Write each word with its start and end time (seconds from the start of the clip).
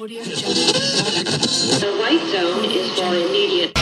Audio 0.00 0.22
Jungle. 0.22 0.54
The 1.80 1.90
white 2.00 2.24
zone 2.32 2.64
is 2.70 2.90
for 2.98 3.14
immediate. 3.14 3.72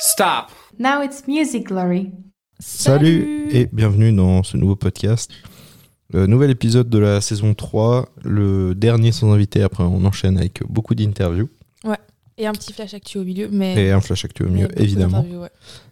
Stop. 0.00 0.50
Now 0.78 1.02
it's 1.02 1.26
music 1.26 1.66
glory. 1.68 2.10
Salut 2.58 3.48
et 3.50 3.68
bienvenue 3.72 4.12
dans 4.12 4.42
ce 4.42 4.56
nouveau 4.56 4.76
podcast. 4.76 5.30
Le 6.10 6.26
nouvel 6.26 6.50
épisode 6.50 6.88
de 6.88 6.98
la 6.98 7.20
saison 7.20 7.54
3, 7.54 8.08
le 8.24 8.74
dernier 8.74 9.12
sans 9.12 9.32
invité, 9.32 9.62
après 9.62 9.84
on 9.84 10.04
enchaîne 10.04 10.38
avec 10.38 10.62
beaucoup 10.68 10.94
d'interviews 10.94 11.48
Et 12.38 12.46
un 12.46 12.52
petit 12.52 12.72
flash 12.72 12.94
actu 12.94 13.18
au 13.18 13.24
milieu, 13.24 13.48
mais. 13.50 13.74
et 13.86 13.90
un 13.92 14.00
flash 14.00 14.24
actu 14.24 14.44
au 14.44 14.48
beaucoup 14.48 14.68
évidemment. 14.76 15.22
ouais. 15.22 15.50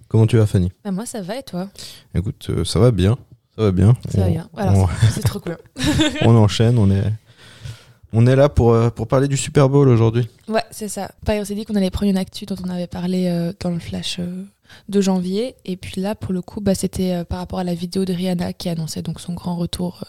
Comment 0.08 0.26
tu 0.26 0.36
vas 0.36 0.46
Fanny? 0.46 0.72
Bah, 0.84 0.90
moi, 0.90 1.06
ça 1.06 1.22
va 1.22 1.38
et 1.38 1.42
toi? 1.44 1.68
Écoute, 2.16 2.48
euh, 2.50 2.64
ça 2.64 2.80
va 2.80 2.90
bien, 2.90 3.16
ça 3.60 3.64
va 3.66 3.72
bien. 3.72 3.94
Ça 4.08 4.20
va 4.22 4.26
On- 4.26 4.30
bien. 4.30 4.48
Alors, 4.56 4.76
on, 4.78 5.08
c'est- 5.10 5.20
trop 5.20 5.38
cool. 5.40 5.58
on 6.22 6.34
enchaîne, 6.36 6.78
on 6.78 6.90
est, 6.90 7.04
on 8.12 8.26
est 8.26 8.34
là 8.36 8.48
pour, 8.48 8.72
euh, 8.72 8.88
pour 8.90 9.06
parler 9.06 9.28
du 9.28 9.36
Super 9.36 9.68
Bowl 9.68 9.88
aujourd'hui. 9.88 10.28
Ouais, 10.48 10.64
c'est 10.70 10.88
ça. 10.88 11.10
Pareil, 11.24 11.40
on 11.42 11.44
s'est 11.44 11.54
dit 11.54 11.64
qu'on 11.64 11.74
allait 11.76 11.90
prendre 11.90 12.10
une 12.10 12.16
actu 12.18 12.46
dont 12.46 12.56
on 12.64 12.70
avait 12.70 12.86
parlé 12.86 13.26
euh, 13.28 13.52
dans 13.60 13.70
le 13.70 13.78
flash 13.78 14.16
euh, 14.18 14.44
de 14.88 15.00
janvier. 15.00 15.54
Et 15.64 15.76
puis 15.76 16.00
là, 16.00 16.14
pour 16.14 16.32
le 16.32 16.40
coup, 16.42 16.60
bah, 16.60 16.74
c'était 16.74 17.24
par 17.24 17.38
rapport 17.38 17.58
à 17.58 17.64
la 17.64 17.74
vidéo 17.74 18.04
de 18.04 18.12
Rihanna 18.12 18.52
qui 18.52 18.68
annonçait 18.68 19.02
donc 19.02 19.20
son 19.20 19.34
grand 19.34 19.56
retour 19.56 20.04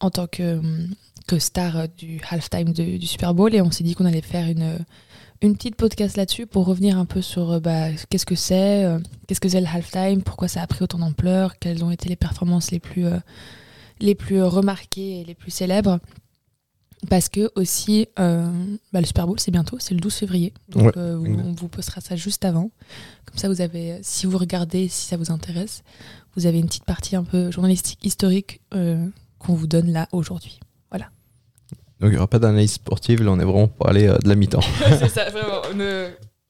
en 0.00 0.10
tant 0.10 0.26
que, 0.26 0.60
que 1.26 1.38
star 1.38 1.88
du 1.96 2.20
halftime 2.30 2.72
du 2.72 3.06
Super 3.06 3.34
Bowl. 3.34 3.54
Et 3.54 3.60
on 3.62 3.70
s'est 3.70 3.84
dit 3.84 3.94
qu'on 3.94 4.04
allait 4.04 4.20
faire 4.20 4.46
une, 4.48 4.78
une 5.40 5.54
petite 5.56 5.76
podcast 5.76 6.16
là-dessus 6.16 6.46
pour 6.46 6.66
revenir 6.66 6.98
un 6.98 7.04
peu 7.04 7.22
sur 7.22 7.52
euh, 7.52 7.60
bah, 7.60 7.90
qu'est-ce 8.10 8.26
que 8.26 8.34
c'est, 8.34 8.84
euh, 8.84 8.98
qu'est-ce 9.26 9.40
que 9.40 9.48
c'est 9.48 9.60
le 9.60 9.66
halftime, 9.66 10.22
pourquoi 10.22 10.48
ça 10.48 10.62
a 10.62 10.66
pris 10.66 10.82
autant 10.82 10.98
d'ampleur, 10.98 11.58
quelles 11.58 11.84
ont 11.84 11.90
été 11.90 12.08
les 12.08 12.16
performances 12.16 12.70
les 12.70 12.80
plus, 12.80 13.06
euh, 13.06 13.18
les 14.00 14.14
plus 14.14 14.42
remarquées 14.42 15.20
et 15.20 15.24
les 15.24 15.34
plus 15.34 15.50
célèbres. 15.50 16.00
Parce 17.08 17.28
que 17.28 17.48
aussi, 17.54 18.08
euh, 18.18 18.50
bah, 18.92 19.00
le 19.00 19.06
Super 19.06 19.28
Bowl, 19.28 19.38
c'est 19.38 19.52
bientôt, 19.52 19.76
c'est 19.78 19.94
le 19.94 20.00
12 20.00 20.14
février. 20.14 20.52
Donc 20.68 20.96
Ouais, 20.96 21.14
vous- 21.14 21.26
exact. 21.26 21.44
on 21.46 21.52
vous 21.52 21.68
postera 21.68 22.00
ça 22.00 22.16
juste 22.16 22.44
avant. 22.44 22.70
Comme 23.24 23.38
ça, 23.38 23.48
vous 23.48 23.60
avez, 23.60 24.00
si 24.02 24.26
vous 24.26 24.36
regardez, 24.36 24.88
si 24.88 25.06
ça 25.06 25.16
vous 25.16 25.30
intéresse, 25.30 25.84
vous 26.34 26.46
avez 26.46 26.58
une 26.58 26.66
petite 26.66 26.84
partie 26.84 27.14
un 27.14 27.22
peu 27.22 27.52
journalistique, 27.52 28.04
historique 28.04 28.60
qu'on 28.70 29.54
vous 29.54 29.68
donne 29.68 29.92
là 29.92 30.08
aujourd'hui. 30.10 30.58
Donc 32.00 32.08
il 32.08 32.10
n'y 32.10 32.16
aura 32.16 32.26
pas 32.28 32.38
d'analyse 32.38 32.72
sportive, 32.74 33.22
là 33.22 33.30
on 33.32 33.40
est 33.40 33.44
vraiment 33.44 33.68
pour 33.68 33.88
aller 33.88 34.06
euh, 34.06 34.18
de 34.18 34.28
la 34.28 34.34
mi-temps. 34.36 34.60
c'est 34.98 35.08
ça, 35.08 35.30
vraiment. 35.30 35.62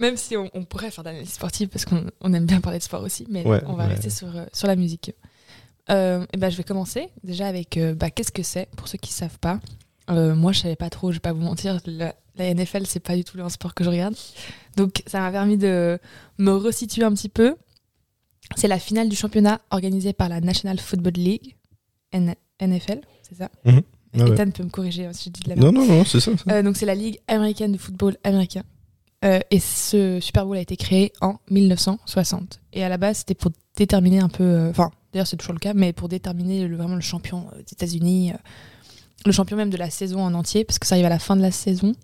Même 0.01 0.17
si 0.17 0.37
on, 0.37 0.49
on 0.55 0.65
pourrait 0.65 0.91
faire 0.93 1.03
d'analyse 1.03 1.31
sportive, 1.33 1.69
parce 1.69 1.85
qu'on 1.85 2.05
on 2.21 2.33
aime 2.33 2.47
bien 2.47 2.61
parler 2.61 2.79
de 2.79 2.85
sport 2.85 3.03
aussi, 3.03 3.27
mais 3.31 3.45
Ouais, 3.47 3.61
on 3.67 3.73
va 3.73 3.85
ouais. 3.85 3.95
rester 3.95 4.11
sur, 4.11 4.29
euh, 4.37 4.45
sur 4.53 4.69
la 4.69 4.77
musique. 4.77 5.13
Euh, 5.91 6.25
et 6.33 6.37
ben, 6.37 6.51
je 6.51 6.57
vais 6.57 6.63
commencer 6.65 7.09
déjà 7.25 7.49
avec 7.49 7.77
euh, 7.79 7.95
bah, 7.95 8.11
qu'est-ce 8.11 8.31
que 8.31 8.43
c'est, 8.45 8.69
pour 8.77 8.87
ceux 8.89 8.99
qui 8.99 9.11
ne 9.11 9.15
savent 9.15 9.39
pas. 9.41 9.59
Euh, 10.11 10.35
moi, 10.37 10.53
je 10.53 10.61
savais 10.61 10.77
pas 10.77 10.91
trop, 10.91 11.11
je 11.11 11.17
vais 11.17 11.21
pas 11.21 11.33
vous 11.33 11.41
mentir, 11.41 11.81
la, 11.87 12.15
la 12.37 12.55
NFL, 12.55 12.87
c'est 12.87 13.01
pas 13.01 13.17
du 13.17 13.25
tout 13.25 13.41
un 13.41 13.49
sport 13.49 13.75
que 13.75 13.83
je 13.83 13.89
regarde. 13.91 14.15
Donc, 14.77 15.03
ça 15.07 15.19
m'a 15.21 15.33
permis 15.33 15.57
de 15.57 15.99
me 16.39 16.53
resituer 16.53 17.03
un 17.05 17.12
petit 17.12 17.29
peu. 17.31 17.57
C'est 18.57 18.69
la 18.69 18.79
finale 18.79 19.09
du 19.09 19.17
championnat 19.17 19.61
organisée 19.71 20.12
par 20.12 20.29
la 20.29 20.41
National 20.41 20.79
Football 20.79 21.15
League, 21.15 21.57
N- 22.12 22.35
NFL, 22.61 23.01
c'est 23.29 23.37
ça? 23.37 23.51
Mhm. 23.65 23.83
Ah 24.14 24.25
ouais. 24.25 24.31
Ethan 24.33 24.51
peut 24.51 24.62
me 24.64 24.70
corriger 24.70 25.06
hein, 25.06 25.12
si 25.12 25.27
je 25.27 25.31
dis 25.34 25.41
de 25.42 25.48
la 25.51 25.56
merde. 25.56 25.75
Non, 25.75 25.81
non, 25.84 25.87
non, 25.98 26.05
c'est 26.05 26.20
ça. 26.20 26.33
ça. 26.37 26.45
Euh, 26.55 26.62
donc 26.62 26.77
c'est 26.77 26.87
la 26.87 26.95
Ligue 26.95 27.19
américaine 27.28 27.73
de 27.73 27.78
football 27.78 28.17
américain. 28.25 28.62
Euh, 29.25 29.41
et 29.50 29.59
ce 29.59 30.19
Super 30.20 30.47
Bowl 30.47 30.56
a 30.56 30.61
été 30.61 30.77
créé 30.77 31.12
en 31.20 31.39
1960. 31.50 32.61
Et 32.73 32.84
à 32.84 32.89
la 32.89 32.97
base, 32.98 33.19
c'était 33.19 33.34
pour 33.34 33.50
déterminer 33.77 34.20
un 34.20 34.28
peu. 34.28 34.45
euh, 34.45 34.70
Enfin, 34.70 34.91
d'ailleurs, 35.12 35.27
c'est 35.27 35.37
toujours 35.37 35.55
le 35.55 35.59
cas, 35.59 35.75
mais 35.75 35.92
pour 35.92 36.09
déterminer 36.09 36.69
le- 36.69 36.77
vraiment 36.77 36.95
le 36.95 37.00
champion 37.00 37.47
des 37.56 37.73
États-Unis, 37.73 38.33
le 39.27 39.33
champion 39.33 39.56
même 39.56 39.70
de 39.70 39.77
la 39.77 39.91
saison 39.91 40.20
en 40.25 40.33
entier, 40.34 40.65
parce 40.65 40.78
que 40.78 40.87
ça 40.87 40.95
arrive 40.95 41.06
à 41.06 41.11
la 41.11 41.19
fin 41.19 41.34
de 41.37 41.43
la 41.43 41.50
saison. 41.50 41.95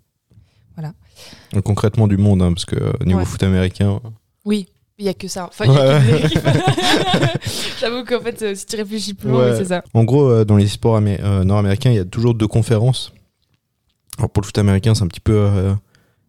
Donc, 1.53 1.63
concrètement 1.63 2.07
du 2.07 2.17
monde, 2.17 2.41
hein, 2.41 2.51
parce 2.53 2.65
que 2.65 2.75
niveau 3.05 3.19
Ouais. 3.19 3.25
foot 3.25 3.41
américain, 3.43 4.01
Oui, 4.43 4.67
il 4.97 5.03
n'y 5.05 5.09
a 5.09 5.13
que 5.13 5.27
ça. 5.27 5.47
Enfin, 5.47 5.67
Ouais. 5.67 6.01
J'avoue 7.79 8.03
qu'en 8.05 8.19
fait, 8.21 8.41
euh, 8.41 8.55
si 8.55 8.65
tu 8.65 8.75
réfléchis 8.75 9.13
plus 9.13 9.29
loin, 9.29 9.51
Ouais. 9.51 9.57
c'est 9.57 9.65
ça. 9.65 9.83
En 9.93 10.03
gros, 10.03 10.29
euh, 10.29 10.45
dans 10.45 10.57
les 10.57 10.67
sports 10.67 10.99
euh, 11.01 11.43
nord-américains, 11.43 11.91
il 11.91 11.95
y 11.95 11.99
a 11.99 12.05
toujours 12.05 12.33
deux 12.33 12.47
conférences. 12.47 13.11
Alors 14.17 14.29
pour 14.29 14.41
le 14.41 14.45
foot 14.45 14.57
américain, 14.57 14.95
c'est 14.95 15.03
un 15.03 15.07
petit 15.07 15.19
peu 15.19 15.33
euh, 15.35 15.73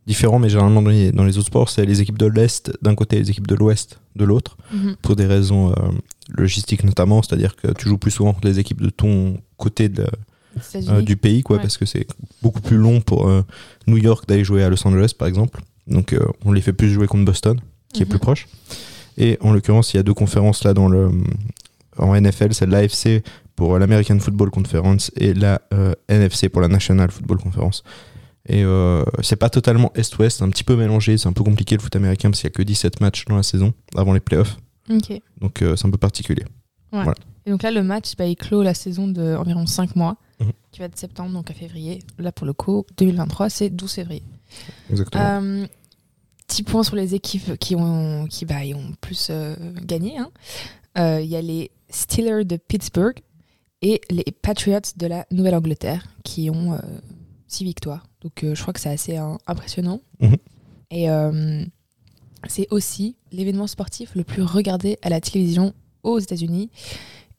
différent, 0.06 0.38
mais 0.38 0.48
généralement 0.48 0.82
dans 0.82 0.90
les, 0.90 1.12
dans 1.12 1.24
les 1.24 1.38
autres 1.38 1.46
sports, 1.46 1.68
c'est 1.68 1.84
les 1.86 2.00
équipes 2.00 2.18
de 2.18 2.26
l'Est 2.26 2.72
d'un 2.82 2.94
côté 2.94 3.16
et 3.16 3.20
les 3.20 3.30
équipes 3.30 3.46
de 3.46 3.54
l'Ouest 3.54 4.00
de 4.16 4.24
l'autre, 4.24 4.56
Mhm. 4.72 4.96
pour 5.02 5.14
des 5.14 5.26
raisons 5.26 5.72
logistiques 6.30 6.82
notamment, 6.84 7.22
c'est-à-dire 7.22 7.54
que 7.54 7.68
tu 7.72 7.88
joues 7.88 7.98
plus 7.98 8.10
souvent 8.10 8.32
contre 8.32 8.48
les 8.48 8.58
équipes 8.58 8.80
de 8.80 8.90
ton 8.90 9.38
côté 9.56 9.88
de 9.88 10.06
du 11.02 11.16
pays, 11.18 11.42
quoi, 11.42 11.56
Ouais. 11.56 11.62
parce 11.62 11.76
que 11.76 11.84
c'est 11.84 12.06
beaucoup 12.42 12.62
plus 12.62 12.78
long 12.78 13.00
pour 13.02 13.30
New 13.86 13.98
York 13.98 14.26
d'aller 14.26 14.42
jouer 14.42 14.64
à 14.64 14.70
Los 14.70 14.84
Angeles, 14.86 15.12
par 15.16 15.28
exemple. 15.28 15.60
Donc 15.86 16.16
on 16.44 16.50
les 16.52 16.62
fait 16.62 16.72
plus 16.72 16.88
jouer 16.90 17.06
contre 17.06 17.24
Boston, 17.26 17.60
qui 17.96 18.02
est 18.02 18.06
Mhm. 18.06 18.10
plus 18.10 18.18
proche. 18.18 18.46
Et 19.18 19.38
en 19.40 19.52
l'occurrence, 19.52 19.94
il 19.94 19.96
y 19.96 20.00
a 20.00 20.02
deux 20.02 20.14
conférences 20.14 20.64
là 20.64 20.74
dans 20.74 20.88
le 20.88 21.10
en 21.98 22.14
NFL, 22.14 22.52
c'est 22.52 22.66
l'AFC 22.66 23.22
pour 23.54 23.78
l'American 23.78 24.18
Football 24.18 24.50
Conference 24.50 25.10
et 25.16 25.32
la 25.32 25.62
euh, 25.72 25.94
NFC 26.08 26.50
pour 26.50 26.60
la 26.60 26.68
National 26.68 27.10
Football 27.10 27.38
Conference. 27.38 27.82
Et 28.48 28.62
euh, 28.62 29.02
c'est 29.22 29.36
pas 29.36 29.48
totalement 29.48 29.90
Est-Ouest, 29.94 30.38
c'est 30.38 30.44
un 30.44 30.50
petit 30.50 30.62
peu 30.62 30.76
mélangé, 30.76 31.16
c'est 31.16 31.26
un 31.28 31.32
peu 31.32 31.42
compliqué 31.42 31.74
le 31.74 31.80
foot 31.82 31.96
américain 31.96 32.30
parce 32.30 32.40
qu'il 32.42 32.48
y 32.50 32.52
a 32.52 32.54
que 32.54 32.62
17 32.62 33.00
matchs 33.00 33.24
dans 33.24 33.36
la 33.36 33.42
saison 33.42 33.72
avant 33.96 34.12
les 34.12 34.20
playoffs. 34.20 34.58
Donc 35.40 35.62
euh, 35.62 35.74
c'est 35.74 35.86
un 35.86 35.90
peu 35.90 35.96
particulier. 35.98 36.44
Et 37.46 37.50
donc 37.50 37.62
là, 37.62 37.70
le 37.70 37.82
match, 37.82 38.12
bah, 38.18 38.26
il 38.26 38.36
clôt 38.36 38.62
la 38.62 38.74
saison 38.74 39.08
d'environ 39.08 39.66
5 39.66 39.96
mois, 39.96 40.16
Mhm. 40.40 40.52
qui 40.72 40.80
va 40.80 40.88
de 40.88 40.96
septembre 40.96 41.32
donc 41.32 41.50
à 41.50 41.54
février. 41.54 42.00
Là, 42.18 42.30
pour 42.32 42.46
le 42.46 42.52
coup, 42.52 42.84
2023, 42.98 43.48
c'est 43.48 43.70
12 43.70 43.92
février. 43.92 44.22
Exactement. 44.90 45.24
Euh, 46.46 46.52
petit 46.54 46.62
point 46.62 46.82
sur 46.82 46.96
les 46.96 47.14
équipes 47.14 47.56
qui 47.58 47.74
ont, 47.76 48.26
qui, 48.28 48.44
bah, 48.44 48.60
ont 48.74 48.92
plus 49.00 49.28
euh, 49.30 49.56
gagné. 49.84 50.18
hein. 50.18 50.30
Euh, 50.98 51.20
Il 51.20 51.28
y 51.28 51.36
a 51.36 51.42
les 51.42 51.70
Steelers 51.90 52.44
de 52.44 52.56
Pittsburgh 52.56 53.18
et 53.82 54.00
les 54.10 54.24
Patriots 54.42 54.80
de 54.96 55.06
la 55.06 55.26
Nouvelle-Angleterre 55.30 56.06
qui 56.24 56.48
ont 56.50 56.78
6 57.48 57.64
victoires. 57.64 58.06
Donc 58.22 58.42
euh, 58.44 58.54
je 58.54 58.62
crois 58.62 58.72
que 58.72 58.80
c'est 58.80 58.88
assez 58.90 59.16
hein, 59.16 59.38
impressionnant. 59.46 60.00
Mhm. 60.20 60.36
Et 60.90 61.10
euh, 61.10 61.64
c'est 62.48 62.68
aussi 62.70 63.16
l'événement 63.32 63.66
sportif 63.66 64.14
le 64.14 64.24
plus 64.24 64.42
regardé 64.42 64.98
à 65.02 65.08
la 65.10 65.20
télévision 65.20 65.74
aux 66.02 66.18
États-Unis 66.18 66.70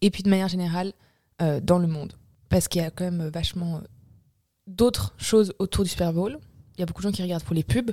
et 0.01 0.12
puis 0.12 0.22
de 0.24 0.29
manière 0.29 0.47
générale 0.50 0.94
euh, 1.41 1.59
dans 1.62 1.79
le 1.79 1.88
monde. 1.88 2.13
Parce 2.50 2.68
qu'il 2.68 2.81
y 2.81 2.85
a 2.85 2.91
quand 2.91 3.06
même 3.06 3.29
vachement 3.29 3.78
euh, 3.78 3.81
d'autres 4.68 5.13
choses 5.18 5.53
autour 5.59 5.84
du 5.84 5.89
Super 5.89 6.13
Bowl. 6.13 6.39
Il 6.78 6.81
y 6.81 6.84
a 6.84 6.85
beaucoup 6.85 7.01
de 7.01 7.07
gens 7.07 7.12
qui 7.13 7.24
regardent 7.24 7.44
pour 7.44 7.56
les 7.56 7.63
pubs, 7.63 7.91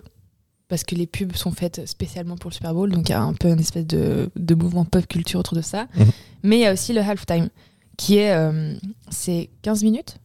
parce 0.68 0.84
que 0.84 0.94
les 0.94 1.06
pubs 1.06 1.34
sont 1.36 1.50
faites 1.52 1.86
spécialement 1.86 2.36
pour 2.36 2.50
le 2.50 2.54
Super 2.54 2.72
Bowl, 2.74 2.90
donc 2.90 3.08
il 3.08 3.12
y 3.12 3.14
a 3.14 3.22
un 3.22 3.34
peu 3.34 3.48
une 3.48 3.60
espèce 3.60 3.86
de, 3.86 4.30
de 4.36 4.54
mouvement 4.54 4.84
pop 4.84 5.06
culture 5.06 5.40
autour 5.40 5.56
de 5.56 5.62
ça. 5.62 5.86
Mhm. 5.96 6.06
Mais 6.42 6.56
il 6.56 6.60
y 6.62 6.66
a 6.66 6.72
aussi 6.72 6.92
le 6.92 7.00
halftime, 7.00 7.48
qui 7.96 8.16
est 8.18 8.32
euh, 8.32 8.74
c'est 9.10 9.50
15 9.62 9.82
minutes? 9.84 10.18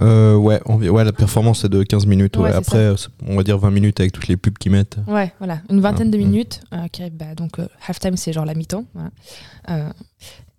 Euh, 0.00 0.34
ouais, 0.34 0.60
ouais, 0.66 1.04
la 1.04 1.12
performance 1.12 1.64
est 1.64 1.68
de 1.68 1.82
15 1.84 2.06
minutes. 2.06 2.36
ouais. 2.36 2.44
Ouais, 2.44 2.50
c'est 2.50 2.56
Après, 2.56 2.94
on 3.26 3.36
va 3.36 3.42
dire 3.44 3.58
20 3.58 3.70
minutes 3.70 4.00
avec 4.00 4.12
toutes 4.12 4.26
les 4.28 4.36
pubs 4.36 4.58
qu'ils 4.58 4.72
mettent. 4.72 4.96
Ouais, 5.06 5.32
voilà, 5.38 5.60
une 5.70 5.80
vingtaine 5.80 6.10
de 6.10 6.18
minutes. 6.18 6.60
euh, 6.72 6.88
qui 6.88 7.08
bah, 7.10 7.34
donc 7.36 7.58
euh, 7.58 7.68
halftime, 7.86 8.16
c'est 8.16 8.32
genre 8.32 8.44
la 8.44 8.54
mi-temps. 8.54 8.84
voilà. 8.94 9.92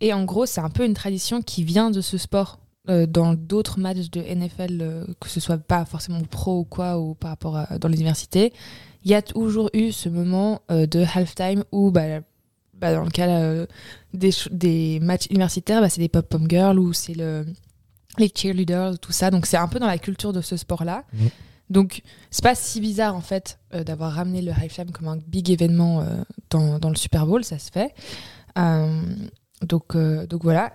Et 0.01 0.13
en 0.13 0.23
gros, 0.23 0.45
c'est 0.45 0.61
un 0.61 0.69
peu 0.69 0.85
une 0.85 0.93
tradition 0.93 1.41
qui 1.41 1.63
vient 1.63 1.91
de 1.91 1.99
ce 2.01 2.17
sport. 2.17 2.59
Euh, 2.87 3.05
dans 3.05 3.33
d'autres 3.33 3.79
matchs 3.79 4.09
de 4.09 4.21
NFL, 4.21 4.79
euh, 4.81 5.05
que 5.19 5.27
ce 5.27 5.39
soit 5.39 5.57
pas 5.57 5.85
forcément 5.85 6.21
pro 6.21 6.59
ou 6.59 6.63
quoi, 6.63 6.99
ou 6.99 7.13
par 7.13 7.31
rapport 7.31 7.57
à 7.57 7.77
dans 7.77 7.87
les 7.87 7.97
universités, 7.97 8.53
il 9.03 9.11
y 9.11 9.15
a 9.15 9.21
toujours 9.21 9.69
eu 9.73 9.91
ce 9.91 10.09
moment 10.09 10.61
euh, 10.71 10.85
de 10.85 11.03
halftime 11.13 11.63
où, 11.71 11.91
bah, 11.91 12.21
bah, 12.73 12.93
dans 12.93 13.03
le 13.03 13.09
cas 13.09 13.65
des, 14.13 14.31
des 14.51 14.99
matchs 15.01 15.27
universitaires, 15.29 15.81
bah, 15.81 15.89
c'est 15.89 16.01
des 16.01 16.09
pop-pom 16.09 16.49
girls 16.49 16.79
ou 16.79 16.93
c'est 16.93 17.13
le, 17.13 17.45
les 18.17 18.31
cheerleaders, 18.33 18.99
tout 18.99 19.11
ça. 19.11 19.31
Donc 19.31 19.45
c'est 19.45 19.57
un 19.57 19.67
peu 19.67 19.79
dans 19.79 19.87
la 19.87 19.97
culture 19.97 20.33
de 20.33 20.41
ce 20.41 20.57
sport-là. 20.57 21.03
Mhm. 21.13 21.29
Donc 21.69 22.01
c'est 22.31 22.43
pas 22.43 22.55
si 22.55 22.81
bizarre 22.81 23.15
en 23.15 23.21
fait 23.21 23.59
euh, 23.73 23.83
d'avoir 23.83 24.13
ramené 24.13 24.41
le 24.41 24.51
halftime 24.51 24.91
comme 24.91 25.07
un 25.07 25.17
big 25.17 25.51
événement 25.51 26.01
euh, 26.01 26.23
dans, 26.49 26.79
dans 26.79 26.89
le 26.89 26.95
Super 26.95 27.27
Bowl, 27.27 27.43
ça 27.43 27.59
se 27.59 27.71
fait. 27.71 27.93
Euh, 28.57 29.01
donc, 29.61 29.95
donc 29.95 30.43
voilà. 30.43 30.73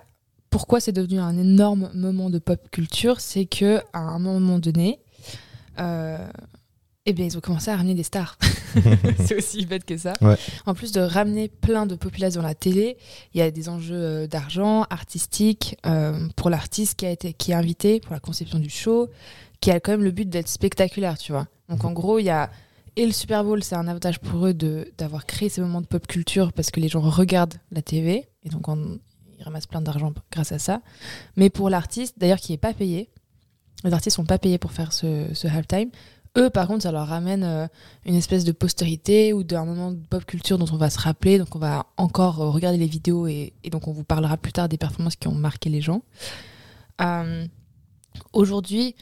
Pourquoi 0.55 0.79
c'est 0.79 0.93
devenu 0.93 1.19
un 1.19 1.37
énorme 1.37 1.91
moment 1.93 2.29
de 2.29 2.39
pop 2.39 2.59
culture 2.71 3.19
C'est 3.19 3.45
que 3.45 3.81
à 3.91 3.99
un 3.99 4.19
moment 4.19 4.57
donné, 4.57 4.99
euh, 5.79 6.17
eh 7.05 7.11
bien, 7.13 7.25
ils 7.25 7.37
ont 7.37 7.41
commencé 7.41 7.69
à 7.69 7.75
ramener 7.75 7.93
des 7.93 8.03
stars. 8.03 8.37
c'est 9.25 9.35
aussi 9.37 9.65
bête 9.65 9.83
que 9.85 9.97
ça. 9.97 10.13
Ouais. 10.21 10.35
En 10.65 10.73
plus 10.73 10.91
de 10.91 11.01
ramener 11.01 11.49
plein 11.49 11.85
de 11.85 11.95
populations 11.95 12.41
dans 12.41 12.47
la 12.47 12.55
télé, 12.55 12.97
il 13.33 13.39
y 13.39 13.41
a 13.41 13.51
des 13.51 13.67
enjeux 13.69 13.95
euh, 13.95 14.27
d'argent, 14.27 14.83
artistiques, 14.89 15.77
euh, 15.85 16.27
pour 16.37 16.49
l'artiste 16.49 16.95
qui, 16.99 17.05
a 17.05 17.11
été, 17.11 17.33
qui 17.33 17.51
est 17.51 17.55
invité, 17.55 17.99
pour 17.99 18.13
la 18.13 18.19
conception 18.19 18.59
du 18.59 18.69
show, 18.69 19.09
qui 19.59 19.71
a 19.71 19.79
quand 19.81 19.91
même 19.91 20.03
le 20.03 20.11
but 20.11 20.29
d'être 20.29 20.47
spectaculaire, 20.49 21.17
tu 21.17 21.31
vois. 21.33 21.47
Donc 21.69 21.83
en 21.83 21.91
gros, 21.91 22.19
il 22.19 22.23
y 22.25 22.29
a. 22.29 22.49
Et 22.97 23.05
le 23.05 23.11
Super 23.11 23.43
Bowl, 23.43 23.61
c'est 23.61 23.75
un 23.75 23.87
avantage 23.89 24.19
pour 24.21 24.47
eux 24.47 24.53
de- 24.53 24.89
d'avoir 24.97 25.25
créé 25.25 25.49
ces 25.49 25.59
moments 25.59 25.81
de 25.81 25.85
pop 25.87 26.07
culture 26.07 26.53
parce 26.53 26.71
que 26.71 26.79
les 26.79 26.87
gens 26.87 27.01
regardent 27.01 27.55
la 27.71 27.81
TV 27.81 28.25
et 28.45 28.49
donc 28.49 28.69
on- 28.69 28.99
ils 29.14 29.14
ramassent 29.45 29.67
plein 29.67 29.81
d'argent 29.81 30.13
grâce 30.31 30.51
à 30.51 30.59
ça. 30.59 30.81
Mais 31.37 31.49
pour 31.49 31.69
l'artiste, 31.69 32.15
d'ailleurs 32.17 32.39
qui 32.39 32.51
n'est 32.51 32.57
pas 32.57 32.73
payé, 32.73 33.09
les 33.83 33.93
artistes 33.93 34.15
sont 34.17 34.25
pas 34.25 34.37
payés 34.39 34.57
pour 34.57 34.71
faire 34.73 34.91
ce, 34.93 35.27
ce 35.33 35.47
halftime. 35.47 35.89
Eux, 36.37 36.49
par 36.49 36.67
contre, 36.67 36.83
ça 36.83 36.91
leur 36.91 37.07
ramène 37.07 37.43
euh, 37.45 37.65
une 38.05 38.15
espèce 38.15 38.43
de 38.43 38.51
postérité 38.51 39.31
ou 39.31 39.43
d'un 39.43 39.63
moment 39.63 39.91
de 39.91 39.97
pop 40.09 40.25
culture 40.25 40.57
dont 40.57 40.65
on 40.69 40.75
va 40.77 40.89
se 40.89 40.99
rappeler. 40.99 41.37
Donc, 41.37 41.55
on 41.55 41.59
va 41.59 41.85
encore 41.95 42.41
euh, 42.41 42.49
regarder 42.49 42.77
les 42.77 42.87
vidéos 42.87 43.25
et, 43.27 43.53
et 43.63 43.69
donc 43.69 43.87
on 43.87 43.93
vous 43.93 44.03
parlera 44.03 44.35
plus 44.35 44.51
tard 44.51 44.67
des 44.67 44.77
performances 44.77 45.15
qui 45.15 45.29
ont 45.29 45.33
marqué 45.35 45.69
les 45.69 45.79
gens. 45.81 46.01
Euh, 47.01 47.45
Aujourd'hui, 48.33 48.95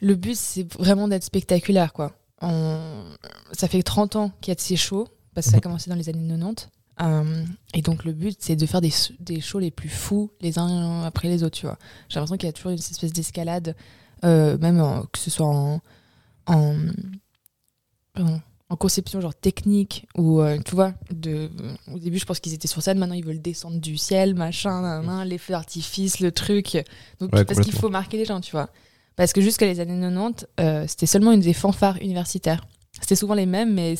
le 0.00 0.14
but, 0.14 0.36
c'est 0.36 0.70
vraiment 0.74 1.08
d'être 1.08 1.24
spectaculaire, 1.24 1.92
quoi. 1.92 2.12
On- 2.42 3.04
Ça 3.52 3.66
fait 3.68 3.82
30 3.82 4.16
ans 4.16 4.30
qu'il 4.40 4.50
y 4.50 4.52
a 4.52 4.54
de 4.54 4.60
ces 4.60 4.76
shows, 4.76 5.08
parce 5.34 5.46
que 5.46 5.50
ça 5.52 5.56
a 5.56 5.58
Mhm. 5.58 5.62
commencé 5.62 5.90
dans 5.90 5.96
les 5.96 6.08
années 6.08 6.26
90. 6.26 6.68
Euh, 7.00 7.44
et 7.74 7.82
donc, 7.82 8.04
le 8.04 8.12
but, 8.12 8.36
c'est 8.40 8.56
de 8.56 8.66
faire 8.66 8.80
des, 8.80 8.92
des 9.20 9.40
shows 9.40 9.58
les 9.60 9.70
plus 9.70 9.88
fous, 9.88 10.30
les 10.40 10.58
uns 10.58 11.04
après 11.04 11.28
les 11.28 11.42
autres, 11.44 11.56
tu 11.56 11.66
vois. 11.66 11.78
J'ai 12.08 12.16
l'impression 12.16 12.36
qu'il 12.36 12.46
y 12.46 12.50
a 12.50 12.52
toujours 12.52 12.72
une 12.72 12.78
espèce 12.78 13.12
d'escalade, 13.12 13.76
euh, 14.24 14.58
même 14.58 14.80
en- 14.80 15.02
que 15.02 15.18
ce 15.18 15.30
soit 15.30 15.46
en, 15.46 15.80
en, 16.46 16.76
pardon, 18.14 18.40
en 18.70 18.76
conception 18.76 19.20
genre 19.20 19.34
technique 19.34 20.06
ou 20.16 20.40
euh, 20.40 20.58
tu 20.64 20.74
vois 20.74 20.92
de 21.10 21.50
au 21.92 21.98
début 21.98 22.18
je 22.18 22.26
pense 22.26 22.38
qu'ils 22.40 22.52
étaient 22.52 22.68
sur 22.68 22.82
scène 22.82 22.98
maintenant 22.98 23.14
ils 23.14 23.24
veulent 23.24 23.40
descendre 23.40 23.78
du 23.80 23.96
ciel 23.96 24.34
machin 24.34 24.82
nan, 24.82 25.06
nan, 25.06 25.26
les 25.26 25.38
feux 25.38 25.52
d'artifice 25.52 26.20
le 26.20 26.32
truc. 26.32 26.76
Donc 27.20 27.32
Ouais, 27.34 27.44
parce 27.44 27.60
qu'il 27.60 27.72
faut 27.72 27.88
marquer 27.88 28.18
les 28.18 28.24
gens 28.26 28.40
tu 28.40 28.50
vois. 28.50 28.68
Parce 29.16 29.32
que 29.32 29.40
jusqu'à 29.40 29.66
les 29.66 29.80
années 29.80 29.98
90 29.98 30.46
euh, 30.60 30.84
c'était 30.86 31.06
seulement 31.06 31.32
une 31.32 31.40
des 31.40 31.54
fanfares 31.54 31.96
universitaires. 32.02 32.66
C'était 33.00 33.16
souvent 33.16 33.34
les 33.34 33.46
mêmes 33.46 33.72
mais 33.72 33.94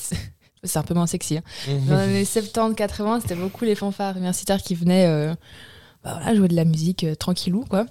c'est 0.69 0.79
un 0.79 0.83
peu 0.83 0.95
moins 0.95 1.07
sexy 1.07 1.39
hein. 1.39 1.43
dans 1.89 1.97
les 1.97 2.03
années 2.03 2.25
70 2.25 2.75
80 2.77 3.21
c'était 3.21 3.35
beaucoup 3.35 3.65
les 3.65 3.75
fanfares 3.75 4.17
universitaires 4.17 4.63
qui 4.63 4.75
venaient 4.75 5.07
euh, 5.07 5.35
bah 6.05 6.19
voilà, 6.21 6.35
jouer 6.35 6.49
de 6.49 6.57
la 6.57 6.65
musique 6.65 7.05
euh, 7.05 7.15
tranquillou 7.15 7.65
quoi 7.69 7.87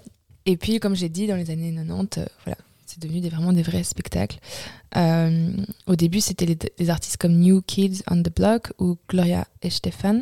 et 0.46 0.58
puis 0.58 0.80
comme 0.80 0.96
j'ai 0.96 1.10
dit 1.10 1.28
dans 1.28 1.36
les 1.36 1.50
années 1.50 1.74
90 1.74 2.20
euh, 2.20 2.26
voilà 2.46 2.58
c'est 2.86 3.02
devenu 3.02 3.20
des, 3.20 3.30
vraiment 3.30 3.52
des 3.52 3.64
vrais 3.64 3.84
spectacles 3.84 4.40
au 5.86 5.96
début, 5.96 6.22
c'était 6.22 6.56
des 6.56 6.90
artistes 6.90 7.18
comme 7.18 7.34
New 7.34 7.62
Kids 7.62 8.02
on 8.10 8.24
the 8.24 8.34
Block 8.34 8.72
ou 8.80 8.98
Gloria 9.10 9.46
Estefan. 9.62 10.22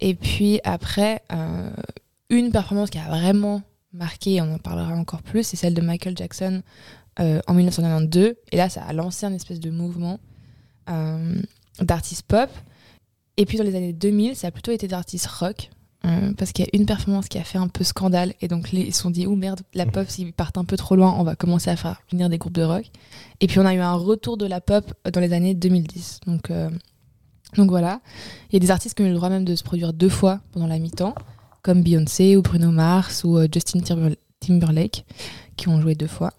Et 0.00 0.14
puis 0.14 0.60
après, 0.64 1.22
une 2.28 2.50
performance 2.50 2.90
qui 2.90 2.98
a 2.98 3.08
vraiment 3.08 3.62
marqué, 3.92 4.34
et 4.34 4.40
on 4.42 4.52
en 4.52 4.58
parlera 4.58 4.92
encore 4.94 5.22
plus, 5.22 5.44
c'est 5.44 5.56
celle 5.56 5.72
de 5.72 5.80
Michael 5.80 6.16
Jackson 6.16 6.62
en 7.18 7.54
1992. 7.54 8.34
Et 8.50 8.56
là, 8.56 8.68
ça 8.68 8.82
a 8.82 8.92
lancé 8.92 9.24
un 9.24 9.32
espèce 9.32 9.60
de 9.60 9.70
mouvement 9.70 10.18
euh, 10.88 11.42
d'artistes 11.80 12.22
pop. 12.26 12.50
Et 13.36 13.44
puis 13.46 13.58
dans 13.58 13.64
les 13.64 13.74
années 13.74 13.92
2000, 13.92 14.34
ça 14.36 14.48
a 14.48 14.50
plutôt 14.50 14.72
été 14.72 14.88
d'artistes 14.88 15.26
rock. 15.26 15.70
euh, 16.06 16.32
parce 16.38 16.52
qu'il 16.52 16.64
y 16.64 16.68
a 16.68 16.70
une 16.74 16.86
performance 16.86 17.28
qui 17.28 17.38
a 17.38 17.44
fait 17.44 17.58
un 17.58 17.68
peu 17.68 17.82
scandale 17.84 18.34
et 18.40 18.48
donc 18.48 18.70
les, 18.72 18.82
ils 18.82 18.94
se 18.94 19.02
sont 19.02 19.10
dit 19.10 19.26
oh 19.26 19.34
merde 19.34 19.60
la 19.74 19.86
pop 19.86 20.08
s'ils 20.08 20.32
partent 20.32 20.56
un 20.58 20.64
peu 20.64 20.76
trop 20.76 20.94
loin 20.94 21.14
on 21.18 21.24
va 21.24 21.34
commencer 21.36 21.68
à 21.70 21.74
faire 21.76 22.00
venir 22.12 22.28
des 22.28 22.38
groupes 22.38 22.52
de 22.52 22.62
rock 22.62 22.84
et 23.40 23.46
puis 23.48 23.58
on 23.58 23.66
a 23.66 23.74
eu 23.74 23.80
un 23.80 23.94
retour 23.94 24.36
de 24.36 24.46
la 24.46 24.60
pop 24.60 24.84
dans 25.12 25.20
les 25.20 25.32
années 25.32 25.54
2010. 25.54 26.20
Donc, 26.26 26.50
euh, 26.50 26.70
donc 27.56 27.70
voilà. 27.70 28.00
Il 28.50 28.54
y 28.54 28.56
a 28.56 28.60
des 28.60 28.70
artistes 28.70 28.96
qui 28.96 29.02
ont 29.02 29.06
eu 29.06 29.10
le 29.10 29.14
droit 29.16 29.30
même 29.30 29.44
de 29.44 29.54
se 29.56 29.64
produire 29.64 29.92
deux 29.92 30.08
fois 30.10 30.40
pendant 30.52 30.66
la 30.66 30.78
mi-temps, 30.78 31.14
comme 31.62 31.82
Beyoncé 31.82 32.36
ou 32.36 32.42
Bruno 32.42 32.70
Mars 32.70 33.24
ou 33.24 33.36
euh, 33.38 33.48
Justin 33.52 33.80
Timber- 33.80 34.16
Timberlake, 34.40 35.04
qui 35.56 35.68
ont 35.68 35.80
joué 35.80 35.94
deux 35.94 36.06
fois. 36.06 36.32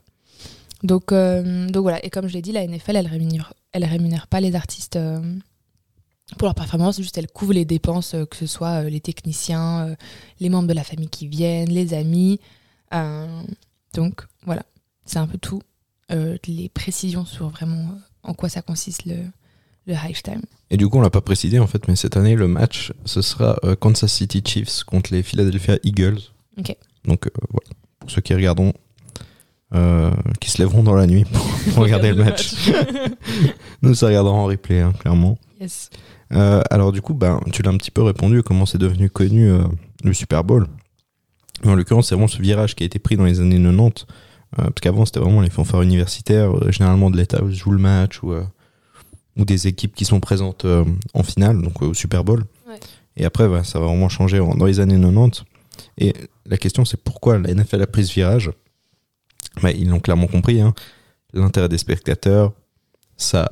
Donc, 0.84 1.12
euh, 1.12 1.68
donc 1.68 1.82
voilà. 1.82 2.04
Et 2.06 2.10
comme 2.10 2.28
je 2.28 2.34
l'ai 2.34 2.42
dit, 2.42 2.52
la 2.52 2.66
NFL, 2.66 2.96
elle 2.96 3.08
rémunère, 3.08 3.54
elle 3.72 3.86
rémunère 3.86 4.28
pas 4.28 4.42
les 4.42 4.56
artistes 4.56 4.96
euh, 4.96 5.20
pour 6.38 6.48
leur 6.48 6.56
performance, 6.56 6.98
juste 6.98 7.18
elle 7.18 7.28
couvre 7.28 7.54
les 7.54 7.66
dépenses, 7.66 8.14
euh, 8.14 8.26
que 8.26 8.36
ce 8.36 8.48
soit 8.48 8.84
euh, 8.84 8.90
les 8.90 9.00
techniciens, 9.00 9.96
les 10.40 10.50
membres 10.50 10.68
de 10.68 10.74
la 10.74 10.84
famille 10.84 11.10
qui 11.10 11.28
viennent, 11.28 11.70
les 11.70 11.94
amis. 11.94 12.40
Donc 13.94 14.26
voilà, 14.46 14.64
c'est 15.06 15.20
un 15.20 15.28
peu 15.28 15.38
tout 15.38 15.62
les 16.10 16.70
précisions 16.70 17.26
sur 17.26 17.50
vraiment 17.50 18.00
en 18.24 18.34
quoi 18.34 18.48
ça 18.48 18.62
consiste 18.62 19.06
le, 19.06 19.18
le 19.88 19.96
halftime. 19.96 20.42
Et 20.70 20.78
du 20.78 20.88
coup, 20.88 20.98
on 20.98 21.02
l'a 21.02 21.10
pas 21.10 21.22
précisé 21.22 21.60
en 21.60 21.68
fait, 21.68 21.88
mais 21.88 21.96
cette 21.96 22.18
année, 22.18 22.36
le 22.36 22.48
match, 22.48 22.94
ce 23.06 23.22
sera 23.22 23.58
euh, 23.64 23.76
Kansas 23.76 24.12
City 24.12 24.44
Chiefs 24.46 24.84
contre 24.84 25.14
les 25.14 25.24
Philadelphia 25.24 25.78
Eagles. 25.84 26.20
Ok. 26.58 26.76
Donc 27.06 27.26
euh, 27.26 27.32
voilà, 27.50 27.70
pour 28.00 28.12
ceux 28.12 28.22
qui 28.22 28.34
regarderont, 28.34 28.74
euh, 29.76 30.12
qui 30.40 30.50
se 30.50 30.60
lèveront 30.60 30.84
dans 30.84 30.96
la 30.96 31.08
nuit 31.08 31.26
pour, 31.26 31.46
pour 31.74 31.84
regarder 31.84 32.10
le 32.14 32.24
match. 32.24 32.54
Nous, 33.82 33.94
ça 33.96 34.08
regardera 34.08 34.34
en 34.34 34.46
replay, 34.46 34.82
hein, 34.82 34.94
clairement. 35.00 35.38
yes. 35.60 35.90
Euh, 36.34 36.62
alors 36.70 36.92
du 36.92 37.02
coup, 37.02 37.14
ben, 37.14 37.40
tu 37.54 37.62
l'as 37.62 37.72
un 37.72 37.78
petit 37.78 37.92
peu 37.92 38.02
répondu, 38.02 38.44
comment 38.44 38.66
c'est 38.66 38.78
devenu 38.78 39.10
connu 39.10 39.50
euh, 39.50 39.64
le 40.04 40.14
Super 40.14 40.44
Bowl. 40.44 40.68
En 41.66 41.74
l'occurrence, 41.76 42.10
c'est 42.10 42.16
vraiment 42.16 42.28
ce 42.28 42.42
virage 42.42 42.76
qui 42.76 42.84
a 42.84 42.86
été 42.86 43.00
pris 43.00 43.16
dans 43.16 43.24
les 43.24 43.40
années 43.40 43.62
90. 43.62 44.06
euh, 44.60 44.64
parce 44.64 44.74
qu'avant, 44.82 45.06
c'était 45.06 45.20
vraiment 45.22 45.42
les 45.42 45.50
fanfares 45.50 45.82
universitaires, 45.84 46.52
généralement 46.72 47.10
de 47.10 47.18
l'État 47.18 47.42
où 47.44 47.50
se 47.50 47.56
joue 47.56 47.72
le 47.72 47.80
match, 47.80 48.22
ou, 48.24 48.34
ou 49.38 49.46
des 49.46 49.68
équipes 49.68 49.96
qui 49.96 50.06
sont 50.06 50.20
présentes 50.20 50.66
en 51.14 51.24
finale, 51.24 51.62
donc 51.62 51.82
au 51.82 51.94
Super 51.94 52.24
Bowl. 52.24 52.44
Ouais. 52.68 52.80
Et 53.16 53.26
après, 53.26 53.48
ouais, 53.48 53.64
ça 53.64 53.80
va 53.80 53.86
vraiment 53.88 54.10
changer 54.10 54.38
dans 54.40 54.66
les 54.66 54.80
années 54.80 55.00
90. 55.00 55.44
Et 55.98 56.14
la 56.46 56.58
question, 56.58 56.86
c'est 56.86 57.02
pourquoi 57.02 57.40
la 57.40 57.54
NFL 57.54 57.82
a 57.82 57.88
pris 57.88 58.06
ce 58.06 58.14
virage? 58.14 58.52
Ben, 59.62 59.74
Ils 59.78 59.90
l'ont 59.90 60.00
clairement 60.00 60.28
compris. 60.28 60.62
hein. 60.62 60.74
L'intérêt 61.34 61.70
des 61.70 61.78
spectateurs, 61.78 62.54
ça 63.18 63.50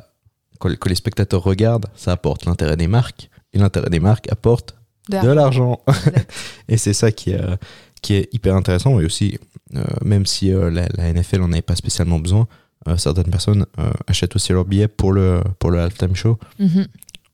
que 0.60 0.90
les 0.90 0.96
spectateurs 0.96 1.44
regardent, 1.44 1.88
ça 1.96 2.14
apporte 2.14 2.46
l'intérêt 2.46 2.78
des 2.78 2.88
marques. 2.88 3.30
Et 3.54 3.60
l'intérêt 3.60 3.90
des 3.90 4.00
marques 4.00 4.32
apporte 4.32 4.76
de 5.10 5.28
l'argent. 5.30 5.82
Et 6.70 6.78
c'est 6.78 6.94
ça 6.94 7.12
qui 7.12 7.32
est, 7.32 7.42
euh, 7.42 7.56
qui 8.02 8.16
est 8.16 8.34
hyper 8.34 8.56
intéressant. 8.56 9.00
Et 9.00 9.06
aussi, 9.06 9.38
euh, 9.76 9.84
même 10.04 10.26
si 10.26 10.52
euh, 10.52 10.72
la, 10.72 10.88
la 10.96 11.12
NFL 11.14 11.42
en 11.44 11.52
avait 11.52 11.62
pas 11.62 11.76
spécialement 11.76 12.20
besoin, 12.20 12.48
euh, 12.88 12.98
certaines 12.98 13.30
personnes 13.30 13.66
achètent 14.08 14.36
aussi 14.36 14.54
leur 14.54 14.66
billet 14.66 14.88
pour 14.88 15.12
le, 15.12 15.42
pour 15.60 15.72
le 15.72 15.80
halftime 15.82 16.16
show, 16.16 16.38
Mhm. 16.60 16.88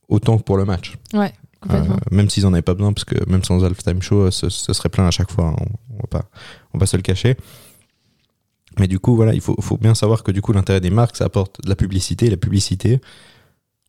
autant 0.10 0.38
que 0.38 0.44
pour 0.44 0.58
le 0.58 0.66
match. 0.66 0.98
Ouais, 1.14 1.32
complètement. 1.62 1.98
Même 2.10 2.30
s'ils 2.30 2.46
en 2.46 2.54
avaient 2.54 2.62
pas 2.62 2.74
besoin, 2.74 2.92
parce 2.94 3.06
que 3.06 3.16
même 3.30 3.44
sans 3.44 3.64
halftime 3.64 4.02
show, 4.02 4.32
ce, 4.32 4.50
ce 4.50 4.74
serait 4.74 4.90
plein 4.90 5.08
à 5.08 5.12
chaque 5.12 5.32
fois. 5.32 5.48
hein. 5.50 5.56
On, 5.60 5.96
on 5.96 5.98
va 6.02 6.08
pas, 6.10 6.26
on 6.74 6.78
va 6.78 6.82
pas 6.82 6.86
se 6.88 6.98
le 6.98 7.04
cacher. 7.04 7.38
Mais 8.80 8.88
du 8.88 9.00
coup, 9.00 9.16
voilà, 9.16 9.34
il 9.34 9.42
faut, 9.42 9.56
faut 9.62 9.78
bien 9.78 9.96
savoir 9.96 10.24
que 10.24 10.32
du 10.32 10.42
coup, 10.42 10.54
l'intérêt 10.54 10.80
des 10.82 10.90
marques, 10.90 11.18
ça 11.18 11.26
apporte 11.26 11.62
de 11.64 11.70
la 11.70 11.76
publicité. 11.76 12.30
La 12.30 12.38
publicité, 12.38 13.00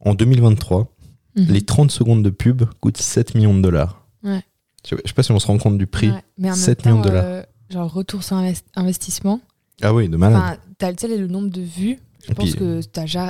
en 0.00 0.14
2023, 0.14 0.92
Mhm. 1.36 1.46
les 1.48 1.62
30 1.62 1.90
secondes 1.90 2.22
de 2.22 2.30
pub 2.30 2.62
coûtent 2.80 2.98
7 2.98 3.34
millions 3.34 3.54
de 3.54 3.62
dollars. 3.62 4.06
Ouais. 4.22 4.42
Je, 4.86 4.96
je 4.96 5.08
sais 5.08 5.14
pas 5.14 5.22
si 5.22 5.32
on 5.32 5.38
se 5.38 5.46
rend 5.46 5.56
compte 5.58 5.78
du 5.78 5.86
prix. 5.86 6.10
Ouais, 6.10 6.22
Mais 6.36 6.50
en 6.50 6.54
7 6.54 6.84
même 6.84 6.94
millions 6.94 7.04
de 7.04 7.08
dollars. 7.08 7.24
euh, 7.24 7.42
genre 7.70 7.92
retour 7.92 8.22
sur 8.22 8.36
invest- 8.36 8.64
investissement. 8.76 9.40
Ah 9.80 9.94
oui, 9.94 10.08
de 10.08 10.16
malade. 10.16 10.40
Enfin, 10.42 10.56
t'as 10.78 10.92
tu 10.92 11.06
sais, 11.08 11.16
le 11.16 11.26
nombre 11.28 11.48
de 11.48 11.62
vues. 11.62 11.98
Je 12.26 12.32
Et 12.32 12.34
pense 12.34 12.50
puis- 12.50 12.58
que 12.58 12.80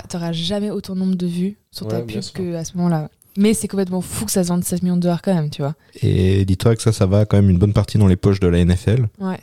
t'auras 0.08 0.32
jamais 0.32 0.70
autant 0.70 0.94
de 0.94 0.98
nombre 0.98 1.14
de 1.14 1.26
vues 1.26 1.56
sur 1.70 1.86
ta 1.86 2.00
Ouais, 2.00 2.06
pub 2.06 2.20
qu'à 2.22 2.64
ce 2.64 2.76
moment-là. 2.76 3.08
Mais 3.38 3.54
c'est 3.54 3.68
complètement 3.68 4.00
fou 4.02 4.26
que 4.26 4.32
ça 4.32 4.42
se 4.42 4.48
vende 4.48 4.62
16 4.64 4.82
millions 4.82 4.96
de 4.96 5.00
dollars 5.02 5.22
quand 5.22 5.34
même, 5.34 5.48
tu 5.48 5.62
vois. 5.62 5.74
Et 6.02 6.44
dis-toi 6.44 6.74
que 6.76 6.82
ça, 6.82 6.92
ça 6.92 7.06
va 7.06 7.24
quand 7.24 7.36
même 7.38 7.48
une 7.48 7.56
bonne 7.58 7.72
partie 7.72 7.96
dans 7.96 8.06
les 8.08 8.16
poches 8.16 8.40
de 8.40 8.48
la 8.48 8.58
NFL 8.64 9.08
Ouais. 9.18 9.40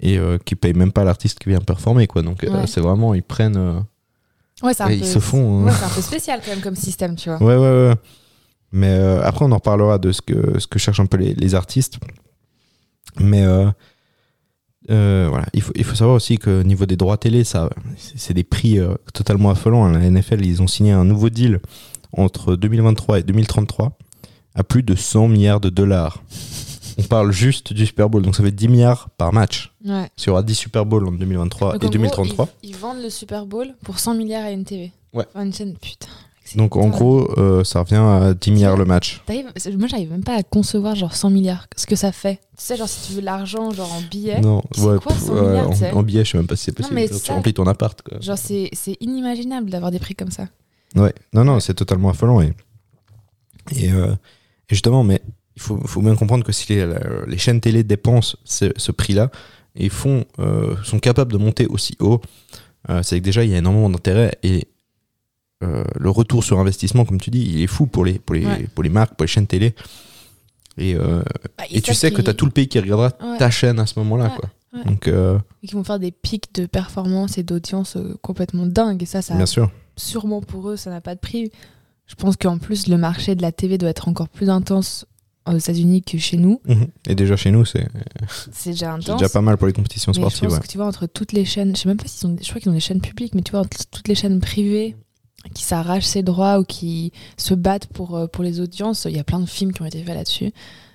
Et 0.00 0.18
euh, 0.18 0.38
qui 0.44 0.54
payent 0.54 0.74
même 0.74 0.92
pas 0.92 1.04
l'artiste 1.04 1.38
qui 1.38 1.48
vient 1.48 1.60
performer, 1.60 2.06
quoi. 2.06 2.22
Donc 2.22 2.44
euh, 2.44 2.66
c'est 2.66 2.80
vraiment, 2.80 3.14
ils 3.14 3.22
prennent. 3.22 3.56
euh, 3.56 3.80
Ouais, 4.62 4.72
un 4.80 4.86
peu. 4.88 4.92
ils 4.94 5.04
se 5.06 5.18
font, 5.20 5.64
Ouais, 5.64 5.70
hein. 5.70 5.74
c'est 5.78 5.84
un 5.84 5.88
peu 5.90 6.00
spécial 6.02 6.40
quand 6.44 6.50
même 6.50 6.60
comme 6.60 6.74
système, 6.76 7.14
tu 7.16 7.28
vois. 7.30 7.38
Ouais, 7.42 7.56
ouais, 7.56 7.88
ouais. 7.88 7.94
Mais 8.72 8.88
euh, 8.90 9.22
après, 9.22 9.44
on 9.44 9.52
en 9.52 9.56
reparlera 9.56 9.98
de 9.98 10.10
ce 10.12 10.20
que, 10.20 10.58
ce 10.58 10.66
que 10.66 10.78
cherchent 10.80 11.00
un 11.00 11.06
peu 11.06 11.16
les, 11.16 11.34
les 11.34 11.54
artistes. 11.54 11.98
Mais 13.20 13.42
euh, 13.44 13.70
euh, 14.90 15.26
voilà, 15.28 15.46
il 15.54 15.62
faut, 15.62 15.72
il 15.76 15.84
faut 15.84 15.94
savoir 15.94 16.16
aussi 16.16 16.38
que 16.38 16.60
au 16.60 16.64
niveau 16.64 16.86
des 16.86 16.96
droits 16.96 17.16
télé, 17.18 17.44
ça, 17.44 17.70
c'est 17.96 18.34
des 18.34 18.44
prix 18.44 18.78
euh, 18.78 18.94
totalement 19.14 19.50
affolants. 19.50 19.84
hein. 19.84 19.92
La 19.98 20.10
NFL, 20.10 20.44
ils 20.44 20.60
ont 20.62 20.66
signé 20.66 20.92
un 20.92 21.04
nouveau 21.04 21.30
deal 21.30 21.60
entre 22.12 22.56
2023 22.56 23.20
et 23.20 23.22
2033 23.22 23.96
à 24.54 24.64
plus 24.64 24.82
de 24.82 24.94
100 24.94 25.28
milliards 25.28 25.60
de 25.60 25.68
dollars. 25.70 26.22
On 26.98 27.02
parle 27.04 27.30
juste 27.32 27.72
du 27.72 27.86
Super 27.86 28.08
Bowl, 28.10 28.22
donc 28.22 28.34
ça 28.34 28.42
fait 28.42 28.50
10 28.50 28.68
milliards 28.68 29.08
par 29.16 29.32
match. 29.32 29.72
Ouais. 29.84 30.08
Il 30.18 30.26
y 30.26 30.30
aura 30.30 30.42
10 30.42 30.54
Super 30.54 30.84
Bowls 30.84 31.06
en 31.06 31.12
2023 31.12 31.74
Donc, 31.74 31.84
et 31.84 31.86
en 31.86 31.90
2033. 31.90 32.44
Gros, 32.46 32.54
ils, 32.62 32.70
ils 32.70 32.76
vendent 32.76 33.00
le 33.02 33.10
Super 33.10 33.46
Bowl 33.46 33.74
pour 33.84 33.98
100 34.00 34.14
milliards 34.14 34.44
à 34.44 34.50
une 34.50 34.64
TV. 34.64 34.92
Ouais. 35.12 35.24
Enfin, 35.32 35.44
une 35.46 35.52
chaîne, 35.54 35.74
putain. 35.76 36.08
donc 36.56 36.76
en 36.76 36.88
gros, 36.88 37.30
euh, 37.38 37.62
ça 37.62 37.80
revient 37.80 37.96
à 37.96 38.34
10 38.34 38.50
milliards 38.50 38.76
le 38.76 38.84
match. 38.84 39.22
Moi, 39.28 39.86
j'arrive 39.86 40.10
même 40.10 40.24
pas 40.24 40.34
à 40.34 40.42
concevoir 40.42 40.96
genre 40.96 41.14
100 41.14 41.30
milliards, 41.30 41.66
ce 41.76 41.86
que 41.86 41.94
ça 41.96 42.10
fait. 42.10 42.36
Tu 42.56 42.64
sais, 42.64 42.76
genre 42.76 42.88
si 42.88 43.06
tu 43.08 43.12
veux 43.14 43.22
l'argent, 43.22 43.70
genre 43.70 43.92
en 43.92 44.00
billets, 44.02 44.40
Non, 44.40 44.58
ouais, 44.78 44.98
quoi, 44.98 45.12
pff, 45.12 45.18
100 45.22 45.32
ouais, 45.34 45.40
milliards, 45.50 45.66
en, 45.68 45.70
tu 45.70 45.76
sais 45.76 45.90
en 45.92 46.02
billet, 46.02 46.24
je 46.24 46.30
sais 46.32 46.38
même 46.38 46.46
pas 46.48 46.56
si 46.56 46.64
c'est 46.64 46.72
possible. 46.72 46.94
mais 46.96 47.06
Genre, 47.06 47.22
tu 47.22 47.30
remplis 47.32 47.54
ton 47.54 47.66
appart. 47.68 48.02
Quoi. 48.02 48.18
genre 48.20 48.36
c'est 48.38 48.70
c'est 48.72 48.96
inimaginable 49.00 49.70
d'avoir 49.70 49.92
des 49.92 50.00
prix 50.00 50.14
comme 50.16 50.30
ça. 50.32 50.48
Ouais, 50.96 51.14
non, 51.32 51.44
non, 51.44 51.60
c'est 51.60 51.74
totalement 51.74 52.10
affolant. 52.10 52.40
Et, 52.40 52.52
et, 53.76 53.92
euh, 53.92 54.12
et 54.68 54.74
justement, 54.74 55.04
mais 55.04 55.22
il 55.58 55.60
faut, 55.60 55.76
faut 55.88 56.00
bien 56.00 56.14
comprendre 56.14 56.44
que 56.44 56.52
si 56.52 56.72
les, 56.72 57.36
chaînes 57.38 57.60
télé 57.60 57.82
dépensent 57.82 58.36
ce, 58.44 58.66
ce 58.76 58.92
prix-là 58.92 59.28
et 59.74 59.88
font, 59.88 60.24
euh, 60.38 60.76
sont 60.84 61.00
capables 61.00 61.32
de 61.32 61.36
monter 61.36 61.66
aussi 61.66 61.96
haut, 61.98 62.20
euh, 62.88 63.02
c'est 63.02 63.18
que 63.18 63.24
déjà, 63.24 63.42
il 63.42 63.50
y 63.50 63.54
a 63.54 63.58
énormément 63.58 63.90
d'intérêt 63.90 64.38
et 64.44 64.68
euh, 65.64 65.82
le 65.98 66.10
retour 66.10 66.44
sur 66.44 66.60
investissement, 66.60 67.04
comme 67.04 67.20
tu 67.20 67.30
dis, 67.30 67.42
il 67.42 67.60
est 67.60 67.66
fou 67.66 67.86
pour 67.86 68.04
les, 68.04 68.20
pour 68.20 68.36
les, 68.36 68.46
Ouais. 68.46 68.68
pour 68.72 68.84
les 68.84 68.88
marques, 68.88 69.16
pour 69.16 69.24
les 69.24 69.28
chaînes 69.28 69.48
télé. 69.48 69.74
Et, 70.76 70.94
Bah, 70.94 71.24
et 71.72 71.80
tu 71.80 71.92
sais 71.92 72.12
que 72.12 72.22
tu 72.22 72.30
as 72.30 72.34
tout 72.34 72.44
le 72.44 72.52
pays 72.52 72.68
qui 72.68 72.78
regardera 72.78 73.10
Ouais. 73.20 73.38
ta 73.38 73.50
chaîne 73.50 73.80
à 73.80 73.86
ce 73.86 73.98
moment-là. 73.98 74.36
Ouais. 74.72 74.84
Donc, 74.84 75.08
Et 75.08 75.66
qui 75.66 75.74
vont 75.74 75.82
faire 75.82 75.98
des 75.98 76.12
pics 76.12 76.54
de 76.54 76.66
performance 76.66 77.36
et 77.36 77.42
d'audience 77.42 77.96
complètement 78.22 78.64
dingues. 78.66 79.02
Et 79.02 79.06
ça, 79.06 79.22
ça 79.22 79.34
bien 79.34 79.46
sûr. 79.46 79.72
sûrement 79.96 80.40
pour 80.40 80.70
eux, 80.70 80.76
ça 80.76 80.90
n'a 80.90 81.00
pas 81.00 81.16
de 81.16 81.20
prix. 81.20 81.50
Je 82.06 82.14
pense 82.14 82.36
qu'en 82.36 82.58
plus, 82.58 82.86
le 82.86 82.96
marché 82.96 83.34
de 83.34 83.42
la 83.42 83.50
TV 83.50 83.76
doit 83.76 83.90
être 83.90 84.06
encore 84.08 84.28
plus 84.28 84.48
intense 84.50 85.04
aux 85.54 85.56
États-Unis 85.58 86.02
que 86.02 86.18
chez 86.18 86.36
nous. 86.36 86.60
Mhm. 86.66 86.86
Et 87.08 87.14
déjà 87.14 87.36
chez 87.36 87.50
nous, 87.50 87.64
c'est 87.64 87.86
C'est 88.52 88.70
déjà 88.70 88.86
c'est 88.86 89.08
intense. 89.08 89.20
déjà 89.20 89.28
pas 89.28 89.40
mal 89.40 89.56
pour 89.56 89.66
les 89.66 89.72
compétitions 89.72 90.12
Mais 90.12 90.16
je 90.16 90.20
sportives. 90.20 90.40
pense 90.48 90.52
ouais. 90.54 90.60
que 90.60 90.66
tu 90.66 90.76
vois, 90.78 90.86
entre 90.86 91.06
toutes 91.06 91.32
les 91.32 91.44
chaînes, 91.44 91.74
je 91.76 91.82
sais 91.82 91.88
même 91.88 91.96
pas 91.96 92.06
s'ils 92.08 92.28
ont, 92.28 92.36
je 92.40 92.48
crois 92.48 92.60
qu'ils 92.60 92.70
ont 92.70 92.74
des 92.74 92.80
chaînes 92.80 93.00
publiques, 93.00 93.34
mais 93.34 93.42
tu 93.42 93.52
vois, 93.52 93.60
entre 93.60 93.78
toutes 93.90 94.08
les 94.08 94.14
chaînes 94.14 94.40
privées 94.40 94.96
qui 95.54 95.62
s'arrachent 95.64 96.04
ces 96.06 96.22
droits 96.22 96.58
ou 96.58 96.64
qui 96.64 97.12
se 97.36 97.54
battent 97.54 97.86
pour, 97.86 98.16
euh, 98.16 98.26
pour 98.26 98.42
les 98.44 98.60
audiences, 98.60 99.04
il 99.08 99.16
y 99.16 99.20
a 99.20 99.24
plein 99.24 99.40
de 99.40 99.46
films 99.46 99.72
qui 99.72 99.82
ont 99.82 99.86
été 99.86 100.02
faits 100.02 100.14
là-dessus. 100.14 100.52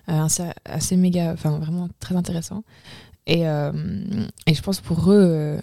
Euh, 0.10 0.22
assez, 0.24 0.44
assez 0.66 0.98
méga, 0.98 1.32
enfin 1.34 1.58
vraiment 1.60 1.88
très 2.00 2.16
intéressant. 2.16 2.64
Et, 3.26 3.48
euh, 3.48 3.72
et 4.48 4.54
je 4.54 4.62
pense 4.62 4.82
pour 4.82 5.12
eux, 5.14 5.58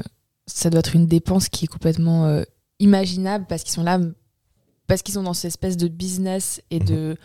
ça 0.46 0.70
doit 0.70 0.78
être 0.80 0.96
une 0.96 1.06
dépense 1.06 1.50
qui 1.50 1.66
est 1.66 1.68
complètement 1.68 2.24
euh, 2.24 2.42
imaginable 2.78 3.44
parce 3.48 3.62
qu'ils 3.62 3.72
sont 3.72 3.82
là, 3.82 4.00
parce 4.90 5.02
qu'ils 5.02 5.14
sont 5.14 5.22
dans 5.22 5.32
cette 5.32 5.48
espèce 5.48 5.76
de 5.78 5.88
business 5.88 6.60
et 6.70 6.78
de, 6.80 7.16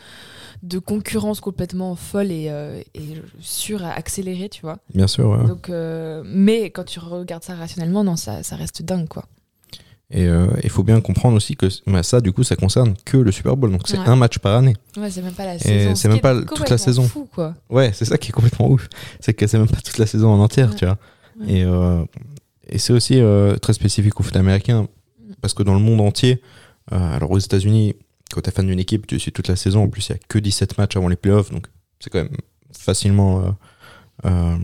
de 0.63 0.79
concurrence 0.79 1.41
complètement 1.41 1.95
folle 1.95 2.31
et, 2.31 2.47
euh, 2.49 2.79
et 2.93 3.21
sûre 3.41 3.83
à 3.83 3.91
accélérer, 3.91 4.47
tu 4.47 4.61
vois. 4.61 4.77
Bien 4.93 5.07
sûr, 5.07 5.27
ouais. 5.29 5.45
Donc, 5.47 5.69
euh, 5.69 6.23
mais 6.25 6.69
quand 6.69 6.85
tu 6.85 6.99
regardes 6.99 7.43
ça 7.43 7.55
rationnellement, 7.55 8.03
non, 8.05 8.15
ça, 8.15 8.41
ça 8.43 8.55
reste 8.55 8.81
dingue, 8.83 9.07
quoi. 9.09 9.25
Et 10.11 10.27
il 10.63 10.69
faut 10.69 10.83
bien 10.83 11.01
comprendre 11.01 11.35
aussi 11.35 11.55
que 11.55 11.65
bah, 11.87 12.03
ça, 12.03 12.21
du 12.21 12.31
coup, 12.31 12.43
ça 12.43 12.55
concerne 12.55 12.93
que 13.05 13.17
le 13.17 13.31
Super 13.31 13.57
Bowl. 13.57 13.71
Donc, 13.71 13.81
c'est 13.87 13.97
Ouais. 13.97 14.05
un 14.07 14.15
match 14.15 14.37
par 14.37 14.55
année. 14.55 14.75
Ouais, 14.97 15.09
c'est 15.09 15.23
même 15.23 15.33
pas 15.33 15.45
la 15.45 15.57
saison. 15.57 15.95
c'est 15.95 16.03
ce 16.03 16.07
même 16.07 16.19
pas 16.21 16.39
toute 16.43 16.69
la 16.69 16.77
saison. 16.77 17.03
fou, 17.03 17.27
quoi. 17.33 17.55
Ouais, 17.71 17.91
c'est 17.91 18.05
ça 18.05 18.17
qui 18.19 18.29
est 18.29 18.31
complètement 18.31 18.69
ouf. 18.69 18.87
C'est 19.19 19.33
que 19.33 19.47
c'est 19.47 19.57
même 19.57 19.67
pas 19.67 19.81
toute 19.81 19.97
la 19.97 20.05
saison 20.05 20.29
en 20.29 20.39
entière, 20.39 20.69
Ouais. 20.69 20.75
tu 20.75 20.85
vois. 20.85 20.97
Et, 21.47 21.63
euh, 21.65 22.05
et 22.69 22.77
c'est 22.77 22.93
aussi 22.93 23.19
euh, 23.19 23.57
très 23.57 23.73
spécifique 23.73 24.17
au 24.19 24.23
foot 24.23 24.35
américain. 24.35 24.87
Parce 25.41 25.55
que 25.55 25.63
dans 25.63 25.73
le 25.73 25.79
monde 25.79 25.99
entier, 26.01 26.33
euh, 26.33 26.39
alors 26.91 27.31
aux 27.31 27.39
États-Unis, 27.39 27.95
quand 28.31 28.41
t'es 28.41 28.51
fan 28.51 28.67
d'une 28.67 28.79
équipe, 28.79 29.07
tu 29.07 29.19
suis 29.19 29.31
toute 29.31 29.47
la 29.47 29.55
saison. 29.55 29.83
En 29.83 29.87
plus, 29.89 30.09
il 30.09 30.13
y 30.13 30.15
a 30.15 30.19
que 30.27 30.39
17 30.39 30.77
matchs 30.77 30.97
avant 30.97 31.07
les 31.07 31.15
playoffs. 31.15 31.51
Donc, 31.51 31.67
c'est 31.99 32.09
quand 32.09 32.19
même 32.23 32.35
facilement 32.77 33.39
euh, 33.41 33.49
euh, 34.25 34.57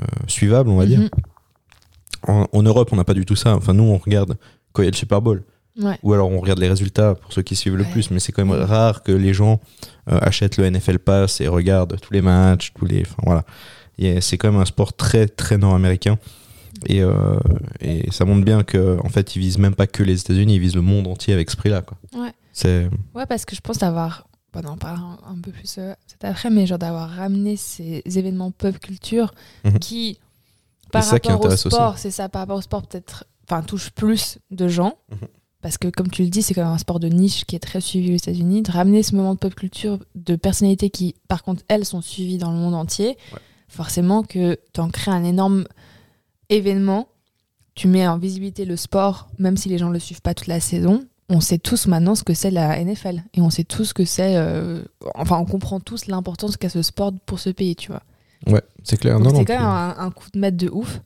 euh, 0.00 0.04
suivable, 0.28 0.68
on 0.70 0.76
va 0.76 0.86
dire. 0.86 1.00
Mhm. 1.00 1.08
En, 2.26 2.46
en 2.52 2.62
Europe, 2.62 2.88
on 2.92 2.96
n'a 2.96 3.04
pas 3.04 3.14
du 3.14 3.24
tout 3.24 3.36
ça. 3.36 3.54
Enfin, 3.56 3.74
nous, 3.74 3.84
on 3.84 3.98
regarde 3.98 4.36
quand 4.72 4.82
il 4.82 4.86
y 4.86 4.88
a 4.88 4.90
le 4.90 4.96
Super 4.96 5.20
Bowl. 5.20 5.44
Ouais. 5.80 5.98
Ou 6.04 6.12
alors 6.12 6.30
on 6.30 6.38
regarde 6.38 6.60
les 6.60 6.68
résultats 6.68 7.16
pour 7.16 7.32
ceux 7.32 7.42
qui 7.42 7.56
suivent 7.56 7.74
le 7.74 7.82
Ouais. 7.82 7.90
plus, 7.90 8.12
mais 8.12 8.20
c'est 8.20 8.30
quand 8.30 8.44
même 8.44 8.56
Ouais. 8.56 8.64
rare 8.64 9.02
que 9.02 9.10
les 9.10 9.34
gens 9.34 9.60
euh, 10.08 10.18
achètent 10.22 10.56
le 10.56 10.70
NFL 10.70 11.00
Pass 11.00 11.40
et 11.40 11.48
regardent 11.48 11.98
tous 12.00 12.12
les 12.12 12.22
matchs, 12.22 12.72
tous 12.74 12.84
les. 12.84 13.02
Enfin 13.02 13.22
voilà. 13.24 13.44
C'est 14.20 14.38
quand 14.38 14.50
même 14.52 14.60
un 14.60 14.64
sport 14.66 14.92
très 14.92 15.26
très 15.26 15.58
nord-américain. 15.58 16.16
Et, 16.86 17.02
euh, 17.02 17.38
et 17.80 18.10
ça 18.10 18.24
montre 18.24 18.44
bien 18.44 18.62
que 18.64 18.98
en 19.04 19.08
fait 19.08 19.36
ils 19.36 19.38
visent 19.40 19.58
même 19.58 19.74
pas 19.74 19.86
que 19.86 20.02
les 20.02 20.20
États-Unis, 20.20 20.54
ils 20.56 20.60
visent 20.60 20.74
le 20.74 20.82
monde 20.82 21.06
entier 21.06 21.32
avec 21.34 21.50
ce 21.50 21.56
prix-là. 21.56 21.82
quoi. 21.82 21.96
Ouais. 22.14 22.32
C'est 22.52 22.88
Ouais, 23.14 23.26
parce 23.26 23.44
que 23.44 23.54
je 23.56 23.60
pense 23.60 23.78
d'avoir. 23.78 24.26
Bon, 24.52 24.60
on 24.64 24.68
en 24.70 24.76
parlera 24.76 25.18
un, 25.26 25.32
un 25.32 25.40
peu 25.42 25.50
plus 25.50 25.76
euh, 25.78 25.94
cet 26.06 26.24
après, 26.24 26.48
mais 26.50 26.66
genre 26.66 26.78
d'avoir 26.78 27.10
ramené 27.10 27.56
ces 27.56 28.02
événements 28.06 28.50
pop 28.52 28.78
culture 28.78 29.34
Mhm. 29.64 29.78
qui, 29.80 30.18
par 30.92 31.02
qui 31.02 31.28
rapport 31.28 31.46
au 31.52 31.56
sport, 31.56 31.98
c'est 31.98 32.12
ça, 32.12 32.28
par 32.28 32.40
rapport 32.42 32.58
au 32.58 32.62
sport, 32.62 32.82
peut-être. 32.86 33.24
Enfin, 33.48 33.62
touche 33.62 33.90
plus 33.90 34.38
de 34.52 34.68
gens. 34.68 34.94
Mhm. 35.10 35.28
Parce 35.60 35.76
que, 35.78 35.88
comme 35.88 36.08
tu 36.10 36.22
le 36.22 36.28
dis, 36.28 36.42
c'est 36.42 36.54
quand 36.54 36.62
même 36.62 36.72
un 36.72 36.78
sport 36.78 37.00
de 37.00 37.08
niche 37.08 37.46
qui 37.46 37.56
est 37.56 37.60
très 37.60 37.80
suivi 37.80 38.12
aux 38.12 38.16
États-Unis. 38.16 38.62
De 38.62 38.70
ramener 38.70 39.02
ce 39.02 39.16
moment 39.16 39.34
de 39.34 39.38
pop 39.38 39.54
culture 39.54 39.98
de 40.14 40.36
personnalités 40.36 40.90
qui, 40.90 41.14
par 41.26 41.42
contre, 41.42 41.62
elles 41.68 41.84
sont 41.86 42.00
suivies 42.02 42.38
dans 42.38 42.52
le 42.52 42.58
monde 42.58 42.74
entier, 42.74 43.16
Ouais. 43.32 43.38
forcément 43.68 44.22
que 44.22 44.58
tu 44.72 44.80
en 44.80 44.88
crées 44.90 45.10
un 45.10 45.24
énorme 45.24 45.64
événement. 46.48 47.08
Tu 47.74 47.88
mets 47.88 48.06
en 48.06 48.18
visibilité 48.18 48.64
le 48.64 48.76
sport, 48.76 49.28
même 49.38 49.56
si 49.56 49.68
les 49.68 49.78
gens 49.78 49.88
ne 49.88 49.94
le 49.94 49.98
suivent 49.98 50.22
pas 50.22 50.34
toute 50.34 50.46
la 50.46 50.60
saison. 50.60 51.04
On 51.28 51.40
sait 51.40 51.58
tous 51.58 51.86
maintenant 51.86 52.14
ce 52.14 52.22
que 52.22 52.34
c'est 52.34 52.50
la 52.50 52.78
NFL. 52.84 53.22
Et 53.34 53.40
on 53.40 53.50
sait 53.50 53.64
tous 53.64 53.92
que 53.92 54.04
c'est. 54.04 54.36
euh, 54.36 54.82
Enfin, 55.14 55.38
on 55.38 55.44
comprend 55.46 55.80
tous 55.80 56.06
l'importance 56.06 56.56
qu'a 56.56 56.68
ce 56.68 56.82
sport 56.82 57.12
pour 57.26 57.40
ce 57.40 57.50
pays, 57.50 57.74
tu 57.74 57.90
vois. 57.90 58.02
ouais, 58.46 58.62
c'est 58.82 58.98
clair. 58.98 59.18
Donc 59.18 59.24
Non, 59.28 59.32
non, 59.32 59.38
c'est 59.40 59.44
quand 59.46 59.54
même 59.58 59.64
un, 59.66 59.96
un 59.98 60.10
coup 60.10 60.28
de 60.32 60.38
maître 60.38 60.56
de 60.56 60.68
ouf. 60.68 61.00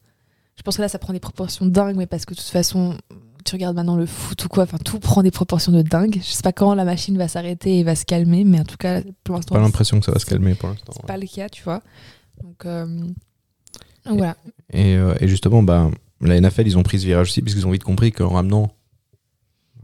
Je 0.57 0.63
pense 0.63 0.77
que 0.77 0.83
là, 0.83 0.89
ça 0.89 0.99
prend 0.99 1.13
des 1.13 1.21
proportions 1.21 1.65
dingues, 1.67 1.97
mais 1.97 2.07
parce 2.07 2.25
que 2.27 2.35
de 2.35 2.39
toute 2.41 2.49
façon, 2.49 2.97
tu 3.45 3.55
regardes 3.55 3.77
maintenant 3.77 3.97
le 3.97 4.07
foot 4.07 4.45
ou 4.45 4.49
quoi, 4.49 4.65
enfin, 4.65 4.79
tout 4.85 4.99
prend 4.99 5.23
des 5.23 5.31
proportions 5.31 5.71
de 5.73 5.83
dingue. 5.83 6.17
Je 6.21 6.29
sais 6.33 6.43
pas 6.43 6.53
quand 6.53 6.75
la 6.75 6.85
machine 6.85 7.17
va 7.17 7.29
s'arrêter 7.29 7.79
et 7.79 7.85
va 7.85 7.95
se 7.95 8.05
calmer, 8.05 8.43
mais 8.45 8.59
en 8.61 8.65
tout 8.65 8.77
cas, 8.77 9.01
pour 9.25 9.37
l'instant, 9.37 9.55
pas 9.55 9.61
l'impression 9.61 10.01
que 10.01 10.05
ça 10.05 10.13
va 10.13 10.19
se 10.19 10.27
calmer 10.27 10.55
pour 10.57 10.69
l'instant. 10.69 10.93
c'est 10.93 11.01
ouais. 11.03 11.07
pas 11.07 11.17
le 11.17 11.27
cas, 11.29 11.49
tu 11.49 11.63
vois. 11.63 11.81
Donc, 12.43 12.67
euh, 12.67 13.07
voilà. 14.09 14.37
Et, 14.73 14.97
euh, 14.97 15.15
et 15.21 15.29
justement, 15.29 15.63
bah, 15.63 15.91
la 16.21 16.41
NFL, 16.41 16.67
ils 16.67 16.79
ont 16.79 16.83
pris 16.83 17.01
ce 17.01 17.07
virage 17.07 17.29
aussi, 17.29 17.43
puisqu'ils 17.43 17.67
ont 17.67 17.71
vite 17.71 17.85
compris 17.85 18.13
qu'en 18.13 18.29
ramenant 18.29 18.73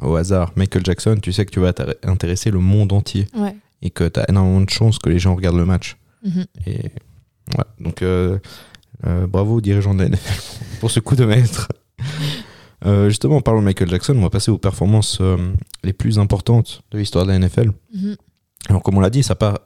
au 0.01 0.17
hasard 0.17 0.53
Michael 0.57 0.85
Jackson, 0.85 1.19
tu 1.23 1.33
sais 1.33 1.47
que 1.47 1.51
tu 1.51 1.61
vas 1.61 1.73
intéresser 2.03 2.51
le 2.51 2.59
monde 2.59 2.93
entier 2.93 3.27
Ouais. 3.37 3.55
et 3.83 3.91
que 3.91 4.09
tu 4.09 4.21
as 4.21 4.29
énormément 4.29 4.61
de 4.61 4.71
chances 4.71 4.99
que 4.99 5.09
les 5.09 5.19
gens 5.19 5.35
regardent 5.35 5.59
le 5.59 5.65
match. 5.67 5.97
Mhm. 6.25 6.45
Et 6.67 6.79
ouais, 7.57 7.65
donc 7.81 8.03
euh, 8.03 8.39
euh, 9.07 9.27
bravo 9.27 9.57
aux 9.57 9.61
dirigeants 9.61 9.95
de 9.95 10.03
la 10.03 10.09
NFL 10.09 10.41
pour, 10.81 10.91
ce 10.91 11.01
coup 11.01 11.17
de 11.17 11.25
maître. 11.25 11.69
Euh, 12.87 13.09
justement, 13.09 13.37
en 13.37 13.41
parlant 13.41 13.61
de 13.61 13.65
Michael 13.65 13.89
Jackson, 13.89 14.15
on 14.15 14.21
va 14.21 14.29
passer 14.29 14.51
aux 14.51 14.59
performances 14.59 15.17
euh, 15.23 15.39
les 15.85 15.95
plus 15.95 16.19
importantes 16.19 16.83
de 16.91 16.99
l'histoire 16.99 17.25
de 17.25 17.31
la 17.31 17.39
NFL. 17.39 17.71
Mhm. 17.95 18.17
Alors, 18.69 18.83
comme 18.83 18.99
on 18.99 19.01
l'a 19.01 19.09
dit, 19.09 19.23
ça 19.23 19.35
part 19.35 19.59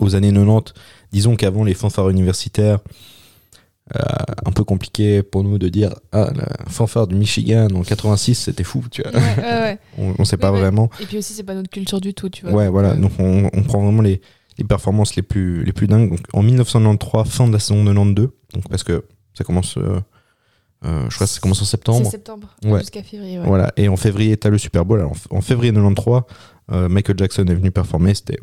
aux 0.00 0.16
années 0.16 0.32
90. 0.32 0.74
Disons 1.12 1.36
qu'avant 1.36 1.62
les 1.62 1.74
fanfares 1.74 2.10
universitaires, 2.10 2.80
un 4.46 4.52
peu 4.52 4.64
compliqué 4.64 5.22
pour 5.22 5.42
nous 5.44 5.58
de 5.58 5.68
dire 5.68 5.94
Ah, 6.12 6.30
la 6.34 6.46
fanfare 6.70 7.06
du 7.06 7.14
Michigan 7.14 7.68
en 7.74 7.82
86, 7.82 8.34
c'était 8.36 8.64
fou, 8.64 8.84
tu 8.90 9.02
vois. 9.02 9.12
Ouais. 9.12 9.78
On, 9.98 10.14
on 10.18 10.24
sait 10.24 10.36
pas 10.36 10.50
vraiment. 10.50 10.88
Et 11.00 11.04
puis 11.06 11.18
aussi, 11.18 11.32
c'est 11.34 11.42
pas 11.42 11.54
notre 11.54 11.68
culture 11.70 12.00
du 12.00 12.14
tout, 12.14 12.28
tu 12.30 12.44
vois. 12.46 12.54
Ouais, 12.54 12.68
voilà. 12.68 12.90
Euh, 12.90 12.96
Donc, 12.96 13.12
on, 13.18 13.50
on 13.52 13.62
prend 13.62 13.82
vraiment 13.82 14.00
les, 14.02 14.20
les 14.58 14.64
performances 14.64 15.16
les 15.16 15.22
plus, 15.22 15.64
les 15.64 15.72
plus 15.72 15.86
dingues. 15.88 16.10
Donc, 16.10 16.20
en 16.32 16.42
1993, 16.42 17.26
fin 17.26 17.48
de 17.48 17.52
la 17.52 17.58
saison 17.58 17.84
92, 17.84 18.28
donc 18.54 18.68
parce 18.70 18.84
que 18.84 19.04
ça 19.34 19.44
commence, 19.44 19.76
euh, 19.76 20.00
euh, 20.84 21.06
je 21.10 21.14
crois 21.14 21.26
que 21.26 21.32
ça 21.32 21.40
commence 21.40 21.60
en 21.60 21.64
septembre. 21.66 22.08
septembre 22.10 22.48
Ouais. 22.64 22.78
jusqu'à 22.80 23.02
février. 23.02 23.38
Ouais. 23.40 23.46
Voilà. 23.46 23.72
Et 23.76 23.88
en 23.88 23.96
février, 23.96 24.36
tu 24.36 24.46
as 24.46 24.50
le 24.50 24.58
Super 24.58 24.84
Bowl. 24.84 25.00
Alors, 25.00 25.12
en 25.30 25.40
février 25.40 25.72
93, 25.72 26.22
euh, 26.70 26.88
Michael 26.88 27.18
Jackson 27.18 27.44
est 27.46 27.54
venu 27.54 27.70
performer. 27.70 28.14
C'était... 28.14 28.38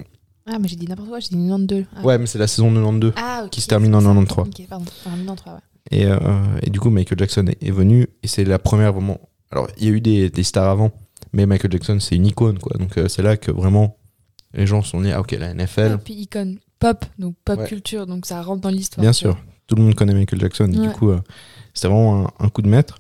Ah, 0.51 0.58
mais 0.60 0.68
j'ai 0.68 0.75
dit 0.75 0.88
n'importe 0.88 1.10
quoi, 1.10 1.20
j'ai 1.20 1.29
dit 1.29 1.36
92. 1.36 1.86
Ah. 1.96 2.01
Ouais, 2.06 2.18
mais 2.18 2.25
c'est 2.25 2.39
la 2.39 2.48
saison 2.48 2.70
92. 2.74 3.13
Ah, 3.15 3.46
qui 3.51 3.62
se 3.62 3.68
termine 3.68 3.94
en 3.96 4.00
c'est 4.00 4.06
ça. 4.08 4.13
93. 4.13 4.48
Ok, 4.48 4.68
pardon, 4.70 4.86
en 5.06 5.10
93, 5.12 5.53
ouais. 5.53 5.60
Et, 5.91 6.06
euh, 6.06 6.18
et 6.62 6.70
du 6.70 6.79
coup, 6.79 6.89
Michael 6.89 7.18
Jackson 7.20 7.46
est, 7.48 7.63
est 7.65 7.72
venu. 7.72 8.08
Et 8.24 8.27
c'est 8.27 8.44
la 8.46 8.60
première 8.60 8.94
vraiment. 8.94 9.20
Alors, 9.51 9.68
il 9.77 9.86
y 9.86 9.88
a 9.88 9.91
eu 9.91 10.01
des, 10.01 10.29
des 10.29 10.44
stars 10.44 10.70
avant. 10.70 10.91
Mais 11.34 11.46
Michael 11.46 11.72
Jackson, 11.72 12.00
c'est 12.00 12.15
une 12.15 12.25
icône, 12.25 12.60
quoi. 12.60 12.75
Donc, 12.77 12.98
euh, 12.98 13.08
c'est 13.08 13.22
là 13.22 13.38
que 13.38 13.51
vraiment 13.51 13.98
les 14.53 14.65
gens 14.68 14.82
sont 14.82 15.01
nés. 15.01 15.12
Ah, 15.13 15.22
ok, 15.22 15.32
la 15.32 15.51
Et 15.51 15.53
NFL. 15.53 15.98
puis 16.03 16.13
icône 16.15 16.58
pop, 16.79 17.06
donc 17.20 17.36
pop 17.46 17.60
Ouais. 17.60 17.68
culture, 17.68 18.08
donc 18.08 18.25
ça 18.25 18.41
rentre 18.41 18.62
dans 18.62 18.70
l'histoire. 18.70 19.01
Bien 19.01 19.13
sûr, 19.13 19.38
tout 19.68 19.75
le 19.75 19.84
monde 19.84 19.96
connaît 19.96 20.13
Michael 20.13 20.39
Jackson. 20.39 20.72
et 20.72 20.77
Du 20.77 20.89
coup, 20.89 21.10
euh, 21.10 21.20
c'était 21.74 21.88
vraiment 21.88 22.25
un, 22.39 22.46
un 22.46 22.50
coup 22.50 22.62
de 22.62 22.70
maître. 22.70 22.98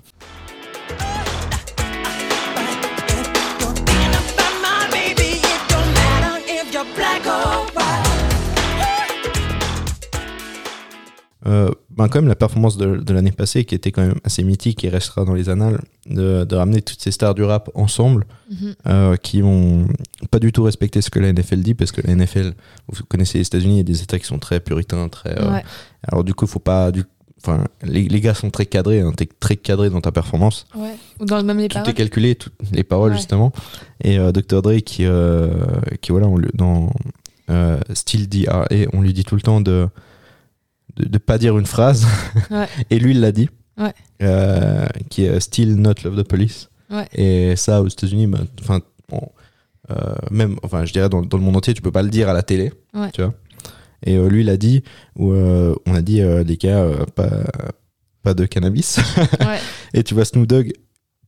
Euh, 11.49 11.71
ben 11.89 12.07
quand 12.09 12.19
même 12.19 12.27
la 12.27 12.35
performance 12.35 12.77
de, 12.77 12.97
de 12.97 13.13
l'année 13.13 13.31
passée 13.31 13.65
qui 13.65 13.73
était 13.73 13.91
quand 13.91 14.03
même 14.05 14.19
assez 14.23 14.43
mythique 14.43 14.83
et 14.85 14.89
restera 14.89 15.25
dans 15.25 15.33
les 15.33 15.49
annales 15.49 15.79
de, 16.05 16.43
de 16.45 16.55
ramener 16.55 16.81
toutes 16.81 17.01
ces 17.01 17.11
stars 17.11 17.33
du 17.33 17.43
rap 17.43 17.69
ensemble 17.73 18.25
Mhm. 18.51 18.75
euh, 18.87 19.15
qui 19.15 19.41
ont 19.41 19.87
pas 20.31 20.39
du 20.39 20.51
tout 20.51 20.63
respecté 20.63 21.01
ce 21.01 21.09
que 21.09 21.19
la 21.19 21.31
NFL 21.33 21.61
dit 21.61 21.73
parce 21.75 21.91
que 21.91 22.01
la 22.05 22.13
NFL 22.15 22.53
vous 22.87 23.03
connaissez 23.05 23.37
les 23.39 23.47
États-Unis 23.47 23.75
il 23.75 23.77
y 23.77 23.81
a 23.81 23.83
des 23.83 24.01
états 24.03 24.19
qui 24.19 24.25
sont 24.25 24.37
très 24.39 24.59
puritains 24.59 25.07
très 25.09 25.39
euh, 25.41 25.51
Ouais. 25.53 25.63
alors 26.07 26.23
du 26.23 26.33
coup 26.33 26.45
faut 26.45 26.59
pas 26.59 26.91
du 26.91 27.03
enfin 27.41 27.63
les, 27.83 28.03
les 28.09 28.19
gars 28.21 28.33
sont 28.33 28.49
très 28.51 28.65
cadrés 28.65 28.99
hein, 29.01 29.13
t'es 29.15 29.27
très 29.39 29.55
cadré 29.55 29.89
dans 29.89 30.01
ta 30.01 30.11
performance 30.11 30.65
ouais. 30.75 30.95
Ou 31.19 31.25
dans 31.25 31.41
même 31.41 31.57
les 31.57 31.67
tout 31.69 31.75
paroles. 31.75 31.89
est 31.89 31.93
calculé 31.93 32.35
toutes 32.35 32.53
les 32.73 32.83
paroles 32.83 33.11
Ouais. 33.11 33.17
justement 33.17 33.51
et 34.03 34.17
Dr 34.17 34.61
Dre 34.61 34.75
qui 34.83 35.05
qui 36.01 36.11
voilà 36.11 36.27
on 36.27 36.37
dans 36.53 36.91
Still 37.93 38.27
DRA 38.29 38.67
on 38.93 39.01
lui 39.01 39.13
dit 39.13 39.23
tout 39.23 39.35
le 39.35 39.41
temps 39.41 39.61
de 39.61 39.87
de, 40.99 41.05
de 41.07 41.17
pas 41.17 41.37
dire 41.37 41.57
une 41.57 41.65
phrase 41.65 42.05
Ouais. 42.51 42.67
et 42.89 42.99
lui 42.99 43.11
il 43.11 43.21
l'a 43.21 43.31
dit 43.31 43.49
Ouais. 43.77 43.93
Euh, 44.21 44.85
qui 45.09 45.23
est 45.23 45.39
Still 45.39 45.75
Not 45.75 45.93
Love 46.03 46.21
the 46.23 46.27
Police 46.27 46.69
Ouais. 46.91 47.07
et 47.13 47.55
ça 47.55 47.81
aux 47.81 47.87
États-Unis 47.87 48.27
ben, 48.27 48.45
enfin 48.61 48.81
euh, 49.91 49.95
même 50.31 50.57
enfin 50.63 50.85
je 50.85 50.93
dirais 50.93 51.07
dans, 51.09 51.21
dans 51.21 51.37
le 51.37 51.43
monde 51.43 51.55
entier 51.57 51.73
tu 51.73 51.81
peux 51.81 51.91
pas 51.91 52.01
le 52.03 52.09
dire 52.09 52.29
à 52.29 52.33
la 52.33 52.43
télé 52.43 52.71
tu 53.13 53.21
vois 53.21 53.33
et 54.05 54.15
euh, 54.17 54.27
lui 54.29 54.41
il 54.41 54.49
a 54.49 54.57
dit 54.57 54.83
où 55.15 55.31
euh, 55.31 55.75
on 55.85 55.93
a 55.95 56.01
dit 56.01 56.21
euh, 56.21 56.43
les 56.43 56.57
gars 56.57 56.79
euh, 56.79 57.05
pas 57.15 57.29
pas 58.23 58.33
de 58.33 58.45
cannabis 58.45 58.99
et 59.93 60.03
tu 60.03 60.13
vois 60.13 60.25
Snoop 60.25 60.45
Dogg 60.47 60.73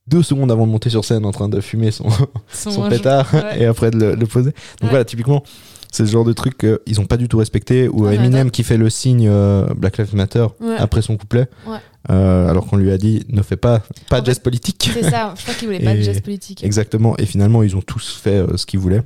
deux 0.07 0.23
secondes 0.23 0.51
avant 0.51 0.65
de 0.67 0.71
monter 0.71 0.89
sur 0.89 1.05
scène 1.05 1.25
en 1.25 1.31
train 1.31 1.47
de 1.47 1.61
fumer 1.61 1.91
son, 1.91 2.09
Son, 2.51 2.71
son 2.71 2.89
pétard 2.89 3.31
Ouais. 3.33 3.61
et 3.61 3.65
après 3.65 3.91
de 3.91 3.97
le, 3.97 4.15
le 4.15 4.25
poser. 4.25 4.49
Donc 4.49 4.55
Ouais. 4.83 4.89
voilà, 4.89 5.05
typiquement, 5.05 5.43
C'est 5.91 6.03
le 6.03 6.09
genre 6.09 6.23
de 6.23 6.31
truc 6.33 6.57
qu'ils 6.57 7.01
ont 7.01 7.05
pas 7.05 7.17
du 7.17 7.27
tout 7.27 7.37
respecté. 7.37 7.89
Ou 7.89 8.05
Ah, 8.07 8.13
Eminem 8.13 8.49
qui 8.49 8.63
fait 8.63 8.77
le 8.77 8.89
signe 8.89 9.27
euh, 9.29 9.65
Black 9.75 9.97
Lives 9.97 10.15
Matter 10.15 10.47
Ouais. 10.61 10.77
après 10.77 11.01
son 11.01 11.17
couplet, 11.17 11.47
Ouais. 11.67 11.77
euh, 12.09 12.47
alors 12.49 12.65
qu'on 12.65 12.77
lui 12.77 12.91
a 12.91 12.97
dit 12.97 13.25
ne 13.27 13.41
fais 13.41 13.57
pas 13.57 13.83
pas 14.09 14.17
En 14.17 14.19
de 14.21 14.25
fait, 14.25 14.31
geste 14.31 14.43
politique. 14.43 14.89
C'est 14.93 15.03
ça, 15.09 15.33
je 15.37 15.41
crois 15.43 15.53
qu'ils 15.53 15.67
voulaient 15.67 15.79
pas 15.83 15.93
de 15.93 16.19
politique. 16.21 16.63
Exactement. 16.63 17.15
Et 17.17 17.25
finalement, 17.25 17.61
ils 17.61 17.75
ont 17.75 17.81
tous 17.81 18.15
fait 18.21 18.37
euh, 18.37 18.55
ce 18.57 18.65
qu'ils 18.65 18.79
voulaient. 18.79 19.03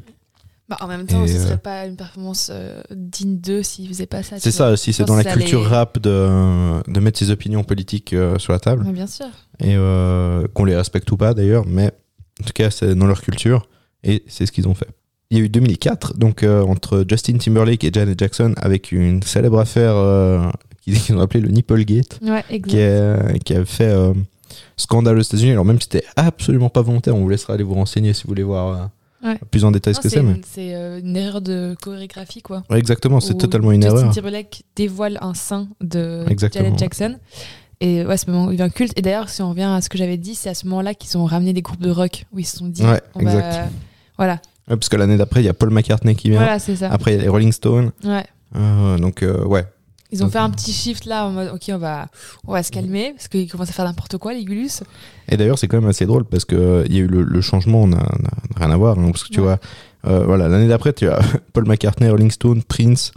Bah, 0.69 0.77
en 0.81 0.87
même 0.87 1.05
temps, 1.05 1.23
Et, 1.25 1.27
ce 1.27 1.39
serait 1.39 1.57
pas 1.57 1.85
une 1.85 1.95
performance 1.95 2.51
digne 2.91 3.37
d'eux 3.39 3.61
s'ils 3.63 3.87
faisaient 3.87 4.05
pas 4.07 4.23
ça. 4.23 4.37
C'est 4.39 4.49
ça 4.51 4.71
aussi, 4.71 4.93
c'est 4.93 5.05
dans 5.05 5.15
la 5.15 5.23
culture 5.23 5.63
rap 5.63 5.99
de, 5.99 6.81
de 6.91 6.99
mettre 6.99 7.19
ses 7.19 7.29
opinions 7.31 7.63
politiques 7.63 8.15
sur 8.37 8.53
la 8.53 8.59
table. 8.59 8.83
Mais 8.85 8.93
bien 8.93 9.07
sûr. 9.07 9.27
Et 9.59 9.75
qu'on 10.53 10.65
les 10.65 10.75
respecte 10.75 11.11
ou 11.11 11.17
pas 11.17 11.33
d'ailleurs, 11.33 11.65
mais 11.67 11.91
en 12.41 12.45
tout 12.45 12.53
cas, 12.53 12.69
c'est 12.71 12.93
dans 12.95 13.05
leur 13.07 13.21
culture. 13.21 13.67
Et 14.03 14.23
c'est 14.27 14.45
ce 14.45 14.51
qu'ils 14.51 14.67
ont 14.67 14.75
fait. 14.75 14.87
Il 15.31 15.37
y 15.37 15.41
a 15.41 15.43
eu 15.43 15.49
2004, 15.49 16.17
donc 16.17 16.43
euh, 16.43 16.61
entre 16.63 17.03
Justin 17.09 17.37
Timberlake 17.37 17.83
et 17.83 17.89
Janet 17.91 18.17
Jackson, 18.19 18.53
avec 18.57 18.91
une 18.91 19.23
célèbre 19.23 19.59
affaire 19.59 19.95
euh, 19.95 20.47
qu'ils 20.81 20.97
ont 21.15 21.19
appelée 21.19 21.41
le 21.41 21.49
Nipplegate, 21.49 22.19
Ouais, 22.21 22.43
exact. 22.49 22.69
qui, 22.69 22.77
est- 22.77 23.39
qui 23.43 23.53
a 23.55 23.65
fait 23.65 23.85
euh, 23.89 24.13
scandale 24.77 25.17
aux 25.17 25.21
États-Unis. 25.21 25.51
Alors, 25.53 25.65
même 25.65 25.81
si 25.81 25.87
c'était 25.91 26.05
absolument 26.15 26.69
pas 26.69 26.81
volontaire, 26.83 27.15
on 27.15 27.21
vous 27.21 27.29
laissera 27.29 27.53
aller 27.55 27.63
vous 27.63 27.73
renseigner 27.73 28.13
si 28.13 28.23
vous 28.23 28.29
voulez 28.29 28.43
voir 28.43 28.67
euh, 28.67 28.85
Ouais. 29.29 29.39
plus 29.49 29.65
en 29.65 29.71
détail 29.71 29.95
ce 29.95 30.01
que 30.01 30.09
c'est. 30.09 30.21
Mais... 30.21 30.39
c'est, 30.47 30.75
euh, 30.75 30.99
une 30.99 31.17
erreur 31.17 31.41
de 31.41 31.75
chorégraphie, 31.81 32.43
quoi. 32.43 32.63
Ouais, 32.69 32.77
exactement, 32.77 33.19
c'est 33.19 33.33
totalement 33.35 33.71
une 33.71 33.81
Justin 33.81 33.97
erreur. 33.97 34.13
Timberlake 34.13 34.61
dévoile 34.75 35.17
un 35.21 35.33
sein 35.33 35.67
de 35.81 36.23
Exactement. 36.29 36.65
Janet 36.65 36.79
Jackson. 36.79 37.15
Et 37.81 38.05
ouais, 38.05 38.17
ce 38.17 38.29
moment 38.29 38.51
il 38.51 38.57
devient 38.57 38.71
culte. 38.71 38.93
Et 38.97 39.01
d'ailleurs, 39.01 39.29
si 39.29 39.41
on 39.41 39.49
revient 39.49 39.63
à 39.63 39.81
ce 39.81 39.89
que 39.89 39.97
j'avais 39.97 40.17
dit, 40.17 40.35
c'est 40.35 40.49
à 40.49 40.53
ce 40.53 40.67
moment-là 40.67 40.93
qu'ils 40.93 41.17
ont 41.17 41.25
ramené 41.25 41.51
des 41.53 41.63
groupes 41.63 41.81
de 41.81 41.89
rock 41.89 42.25
où 42.31 42.37
ils 42.39 42.45
se 42.45 42.57
sont 42.57 42.67
dit. 42.67 42.83
Ouais, 42.83 43.01
on 43.15 43.23
va- 43.23 43.33
exact. 43.33 43.69
Voilà, 44.17 44.39
Ouais, 44.69 44.75
parce 44.77 44.89
que 44.89 44.95
l'année 44.95 45.17
d'après, 45.17 45.41
il 45.41 45.45
y 45.45 45.49
a 45.49 45.53
Paul 45.53 45.69
McCartney 45.71 46.15
qui 46.15 46.29
vient. 46.29 46.39
voilà 46.39 46.59
c'est 46.59 46.75
ça. 46.75 46.89
Après, 46.91 47.13
il 47.13 47.17
y 47.17 47.19
a 47.19 47.23
les 47.23 47.29
Rolling 47.29 47.51
Stones. 47.51 47.91
Ouais. 48.03 48.25
Euh, 48.55 48.97
donc, 48.97 49.21
euh, 49.23 49.43
ouais. 49.45 49.65
Ils 50.11 50.21
ont 50.21 50.25
Donc, 50.25 50.33
fait 50.33 50.39
un 50.39 50.49
petit 50.51 50.71
shift 50.71 51.05
là 51.05 51.25
en 51.27 51.31
mode 51.31 51.49
ok, 51.53 51.63
on 51.69 51.77
va, 51.77 52.07
on 52.47 52.53
va 52.53 52.63
se 52.63 52.71
calmer 52.71 53.11
parce 53.15 53.27
qu'ils 53.27 53.49
commencent 53.51 53.69
à 53.69 53.73
faire 53.73 53.85
n'importe 53.85 54.17
quoi, 54.17 54.33
les 54.33 54.45
Gulus. 54.45 54.81
Et 55.29 55.35
d'ailleurs, 55.35 55.57
c'est 55.59 55.67
quand 55.67 55.79
même 55.81 55.89
assez 55.89 56.05
drôle 56.05 56.23
parce 56.25 56.45
que 56.45 56.55
euh, 56.55 56.83
il 56.87 56.93
y 56.95 56.97
a 56.97 57.01
eu 57.01 57.07
le, 57.07 57.23
le 57.23 57.41
changement, 57.41 57.85
n'a 57.87 57.97
n'a 57.97 58.29
rien 58.55 58.71
à 58.71 58.77
voir. 58.77 58.97
hein, 58.97 59.09
parce 59.11 59.23
que 59.23 59.29
tu 59.33 59.39
Ouais. 59.39 59.45
vois, 59.47 59.59
euh, 60.07 60.23
voilà, 60.25 60.47
l'année 60.47 60.67
d'après, 60.67 60.93
tu 60.93 61.09
as 61.09 61.19
Paul 61.53 61.65
McCartney, 61.67 62.07
Rolling 62.09 62.31
Stone, 62.31 62.63
Prince. 62.63 63.11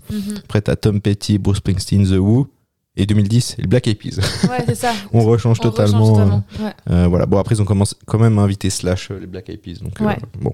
Après, 0.44 0.60
tu 0.62 0.70
as 0.70 0.76
Tom 0.76 1.00
Petty, 1.00 1.38
Bruce 1.38 1.58
Springsteen, 1.58 2.04
The 2.06 2.18
Who. 2.18 2.48
Et 2.96 3.06
2010, 3.06 3.56
les 3.58 3.66
Black 3.68 3.86
Eyed 3.86 3.98
Peas. 3.98 4.16
Ouais, 4.50 4.64
c'est 4.66 4.74
ça. 4.74 4.92
On 5.12 5.20
rechange 5.22 5.58
On 5.60 5.62
totalement. 5.70 6.12
rechange 6.14 6.16
totalement. 6.16 6.44
Ouais. 6.60 6.72
euh, 6.90 7.06
voilà. 7.06 7.26
Bon, 7.26 7.38
après, 7.38 7.54
ils 7.54 7.62
ont 7.62 7.66
commencé 7.66 7.94
quand 8.06 8.18
même 8.18 8.38
à 8.40 8.42
inviter 8.42 8.70
Slash, 8.70 9.10
euh, 9.12 9.18
les 9.20 9.26
Black 9.28 9.48
Eyed 9.50 9.60
Peas. 9.60 9.74
Donc, 9.82 10.00
Ouais. 10.00 10.18
bon. 10.40 10.52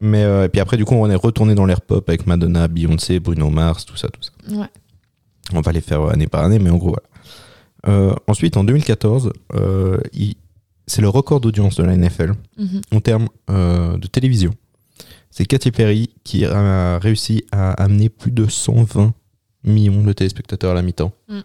Mais 0.00 0.22
euh, 0.24 0.44
et 0.44 0.48
puis 0.48 0.60
après, 0.60 0.76
du 0.76 0.84
coup, 0.84 0.94
on 0.94 1.08
est 1.08 1.14
retourné 1.14 1.54
dans 1.54 1.66
l'air 1.66 1.80
pop 1.80 2.08
avec 2.08 2.26
Madonna, 2.26 2.68
Beyoncé, 2.68 3.20
Bruno 3.20 3.48
Mars, 3.50 3.84
tout 3.86 3.96
ça, 3.96 4.08
tout 4.08 4.20
ça. 4.22 4.32
Ouais. 4.54 4.66
On 5.52 5.60
va 5.60 5.72
les 5.72 5.80
faire 5.80 6.00
euh, 6.02 6.10
année 6.10 6.26
par 6.26 6.44
année, 6.44 6.58
mais 6.58 6.70
en 6.70 6.76
gros, 6.76 6.90
voilà. 6.90 7.02
Euh, 7.86 8.14
ensuite, 8.26 8.56
en 8.56 8.64
2014, 8.64 9.32
euh, 9.54 9.98
il- 10.12 10.36
c'est 10.86 11.00
le 11.02 11.08
record 11.08 11.40
d'audience 11.40 11.76
de 11.76 11.82
la 11.84 11.94
NFL 11.96 12.34
Mhm. 12.58 12.80
en 12.92 13.00
termes 13.00 13.28
de 13.48 14.06
télévision. 14.06 14.52
C'est 15.30 15.46
Katy 15.46 15.70
Perry 15.72 16.10
qui 16.24 16.44
a 16.44 16.98
réussi 16.98 17.44
à 17.52 17.72
amener 17.72 18.08
plus 18.08 18.30
de 18.30 18.46
120 18.46 19.14
millions 19.64 20.02
de 20.02 20.12
téléspectateurs 20.12 20.72
à 20.72 20.74
la 20.74 20.82
mi-temps. 20.82 21.12
Mm. 21.28 21.40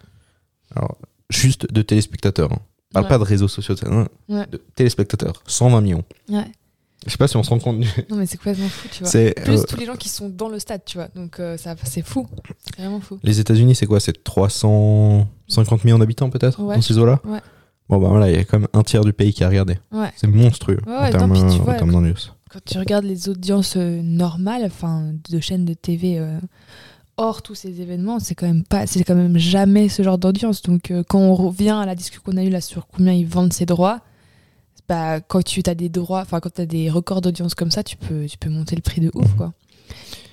Alors, 0.75 0.97
juste 1.29 1.71
de 1.73 1.81
téléspectateurs. 1.81 2.51
Hein. 2.51 2.59
Parle 2.93 3.05
Ouais. 3.05 3.09
pas 3.09 3.17
de 3.17 3.23
réseaux 3.23 3.47
sociaux, 3.47 3.75
de 3.75 3.87
Ouais. 4.33 4.45
de 4.51 4.61
téléspectateurs. 4.75 5.41
120 5.47 5.81
millions. 5.81 6.03
Ouais. 6.29 6.45
Je 7.05 7.11
sais 7.11 7.17
pas 7.17 7.27
si 7.27 7.37
on 7.37 7.43
se 7.43 7.49
rend 7.49 7.59
compte. 7.59 7.79
du- 7.79 7.87
Non, 8.09 8.17
mais 8.17 8.25
c'est 8.25 8.37
complètement 8.37 8.67
fou, 8.67 8.87
tu 8.91 9.03
vois. 9.03 9.11
Plus 9.11 9.59
euh, 9.59 9.63
tous 9.67 9.77
les 9.77 9.85
gens 9.85 9.95
qui 9.95 10.09
sont 10.09 10.29
dans 10.29 10.49
le 10.49 10.59
stade, 10.59 10.81
tu 10.85 10.97
vois. 10.97 11.07
Donc 11.15 11.39
euh, 11.39 11.55
ça, 11.57 11.75
c'est 11.85 12.01
fou. 12.01 12.27
C'est 12.65 12.81
vraiment 12.81 12.99
fou. 12.99 13.19
les 13.23 13.39
États-Unis, 13.39 13.75
c'est 13.75 13.85
quoi? 13.85 13.99
C'est 13.99 14.21
350 14.23 15.83
millions 15.85 15.99
d'habitants 15.99 16.29
peut-être 16.29 16.61
Ouais. 16.61 16.75
dans 16.75 16.81
ces 16.81 16.97
eaux-là? 16.97 17.19
Ouais. 17.25 17.39
Bon 17.87 17.97
bah 17.97 18.09
voilà, 18.09 18.29
il 18.29 18.35
y 18.35 18.39
a 18.39 18.43
quand 18.43 18.59
même 18.59 18.67
un 18.73 18.83
tiers 18.83 19.03
du 19.03 19.13
pays 19.13 19.33
qui 19.33 19.43
a 19.43 19.49
regardé. 19.49 19.79
Ouais. 19.91 20.11
C'est 20.15 20.27
monstrueux 20.27 20.79
Ouais, 20.85 20.93
en 20.93 21.09
termes 21.09 21.31
en 21.31 22.01
d'audience. 22.01 22.33
Quand 22.51 22.59
tu 22.65 22.77
regardes 22.77 23.05
les 23.05 23.29
audiences 23.29 23.75
euh, 23.77 24.01
normales, 24.03 24.63
enfin, 24.65 25.11
de 25.29 25.39
chaînes 25.39 25.65
de 25.65 25.73
TV 25.73 26.21
hors 27.17 27.41
tous 27.41 27.55
ces 27.55 27.81
événements, 27.81 28.19
c'est 28.19 28.35
quand 28.35 28.45
même 28.47 28.63
pas, 28.63 28.85
c'est 28.87 29.03
quand 29.03 29.15
même 29.15 29.37
jamais 29.37 29.89
ce 29.89 30.03
genre 30.03 30.17
d'audience. 30.17 30.61
Donc 30.61 30.93
quand 31.07 31.19
on 31.19 31.33
revient 31.35 31.77
à 31.81 31.85
la 31.85 31.95
discussion 31.95 32.21
qu'on 32.25 32.37
a 32.37 32.43
eue 32.43 32.49
là 32.49 32.61
sur 32.61 32.87
combien 32.87 33.13
ils 33.13 33.27
vendent 33.27 33.53
ces 33.53 33.65
droits, 33.65 34.01
bah, 34.89 35.21
quand 35.21 35.41
tu 35.43 35.61
as 35.67 35.75
des 35.75 35.87
droits, 35.87 36.21
enfin 36.21 36.39
quand 36.41 36.53
tu 36.53 36.61
as 36.61 36.65
des 36.65 36.89
records 36.89 37.21
d'audience 37.21 37.55
comme 37.55 37.71
ça, 37.71 37.83
tu 37.83 37.95
peux, 37.95 38.25
tu 38.25 38.37
peux 38.37 38.49
monter 38.49 38.75
le 38.75 38.81
prix 38.81 38.99
de 38.99 39.11
ouf, 39.13 39.29
Mhm. 39.31 39.35
quoi. 39.37 39.53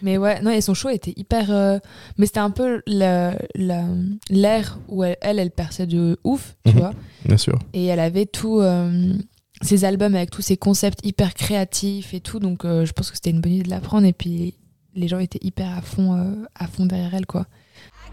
Mais 0.02 0.18
ouais, 0.18 0.40
non, 0.42 0.50
et 0.50 0.60
son 0.60 0.74
show 0.74 0.88
était 0.88 1.14
hyper. 1.16 1.50
euh, 1.50 1.78
mais 2.18 2.26
c'était 2.26 2.40
un 2.40 2.50
peu 2.50 2.82
la- 2.86 3.36
la- 3.54 3.86
l'ère 4.28 4.78
où 4.88 5.04
elle, 5.04 5.16
elle, 5.22 5.38
elle 5.38 5.50
perçait 5.50 5.86
de 5.86 6.18
ouf, 6.24 6.56
tu 6.66 6.72
Mhm. 6.72 6.78
vois. 6.78 6.92
Bien 7.24 7.36
sûr. 7.36 7.58
Et 7.72 7.86
elle 7.86 8.00
avait 8.00 8.26
tout. 8.26 8.60
euh, 8.60 9.14
ses 9.62 9.86
albums 9.86 10.14
avec 10.14 10.30
tous 10.30 10.42
ses 10.42 10.58
concepts 10.58 11.00
hyper 11.06 11.32
créatifs 11.32 12.12
et 12.12 12.20
tout. 12.20 12.38
Donc 12.40 12.66
euh, 12.66 12.84
je 12.84 12.92
pense 12.92 13.10
que 13.10 13.16
c'était 13.16 13.30
une 13.30 13.40
bonne 13.40 13.52
idée 13.54 13.62
de 13.62 13.70
la 13.70 13.80
prendre. 13.80 14.06
Et 14.06 14.12
puis 14.12 14.52
les 14.94 15.08
gens 15.08 15.18
étaient 15.18 15.38
hyper 15.40 15.70
à 15.78 15.80
fond, 15.80 16.14
euh, 16.14 16.44
à 16.54 16.66
fond 16.66 16.84
derrière 16.84 17.14
elle, 17.14 17.24
quoi. 17.24 17.46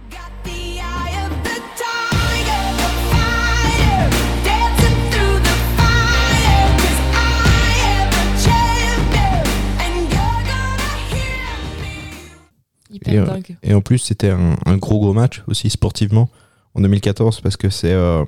Got 0.10 0.18
the 0.46 0.63
Hyper 12.94 13.14
Et, 13.14 13.18
euh, 13.18 13.26
dingue. 13.26 13.58
Et 13.64 13.74
en 13.74 13.82
plus, 13.82 13.98
c'était 13.98 14.30
un, 14.30 14.56
un 14.66 14.78
gros 14.78 15.00
gros 15.00 15.14
match 15.14 15.44
aussi 15.48 15.70
sportivement 15.70 16.30
en 16.76 16.82
2014 16.82 17.42
parce 17.42 17.58
que 17.58 17.70
c'est 17.70 17.92
euh, 17.94 18.24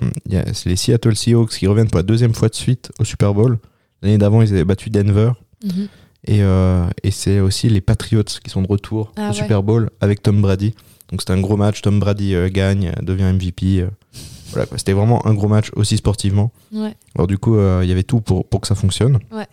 c'est 0.54 0.70
les 0.70 0.76
Seattle 0.76 1.16
Seahawks 1.16 1.52
qui 1.52 1.68
reviennent 1.68 1.90
pour 1.90 1.98
la 1.98 2.04
deuxième 2.04 2.34
fois 2.34 2.50
de 2.50 2.56
suite 2.56 2.92
au 3.00 3.04
Super 3.04 3.34
Bowl. 3.34 3.58
L'année 4.02 4.18
d'avant, 4.18 4.42
ils 4.42 4.52
avaient 4.54 4.66
battu 4.66 4.90
Denver. 4.90 5.32
Mhm. 5.64 5.88
Et, 6.28 6.42
euh, 6.42 6.88
et 7.04 7.12
c'est 7.12 7.40
aussi 7.40 7.70
les 7.70 7.82
Patriots 7.82 8.24
qui 8.24 8.50
sont 8.50 8.62
de 8.62 8.68
retour 8.68 9.14
Ah 9.16 9.26
au 9.26 9.28
ouais. 9.28 9.34
Super 9.34 9.64
Bowl 9.64 9.90
avec 10.02 10.24
Tom 10.24 10.42
Brady. 10.42 10.74
Donc 11.10 11.22
c'était 11.22 11.34
un 11.34 11.42
gros 11.42 11.58
match. 11.58 11.82
Tom 11.82 12.00
Brady 12.00 12.34
euh, 12.36 12.50
gagne, 12.50 12.92
devient 13.02 13.32
MVP. 13.34 13.86
voilà. 14.52 14.68
C'était 14.76 14.94
vraiment 14.94 15.26
un 15.28 15.34
gros 15.34 15.48
match 15.48 15.72
aussi 15.76 15.98
sportivement. 15.98 16.52
Ouais. 16.72 16.94
Alors 17.16 17.28
du 17.28 17.38
coup, 17.38 17.56
il 17.82 17.88
y 17.88 17.92
avait 17.92 18.04
tout 18.04 18.22
pour, 18.22 18.48
pour 18.48 18.62
que 18.62 18.68
ça 18.68 18.76
fonctionne. 18.76 19.20
Ouais. 19.32 19.48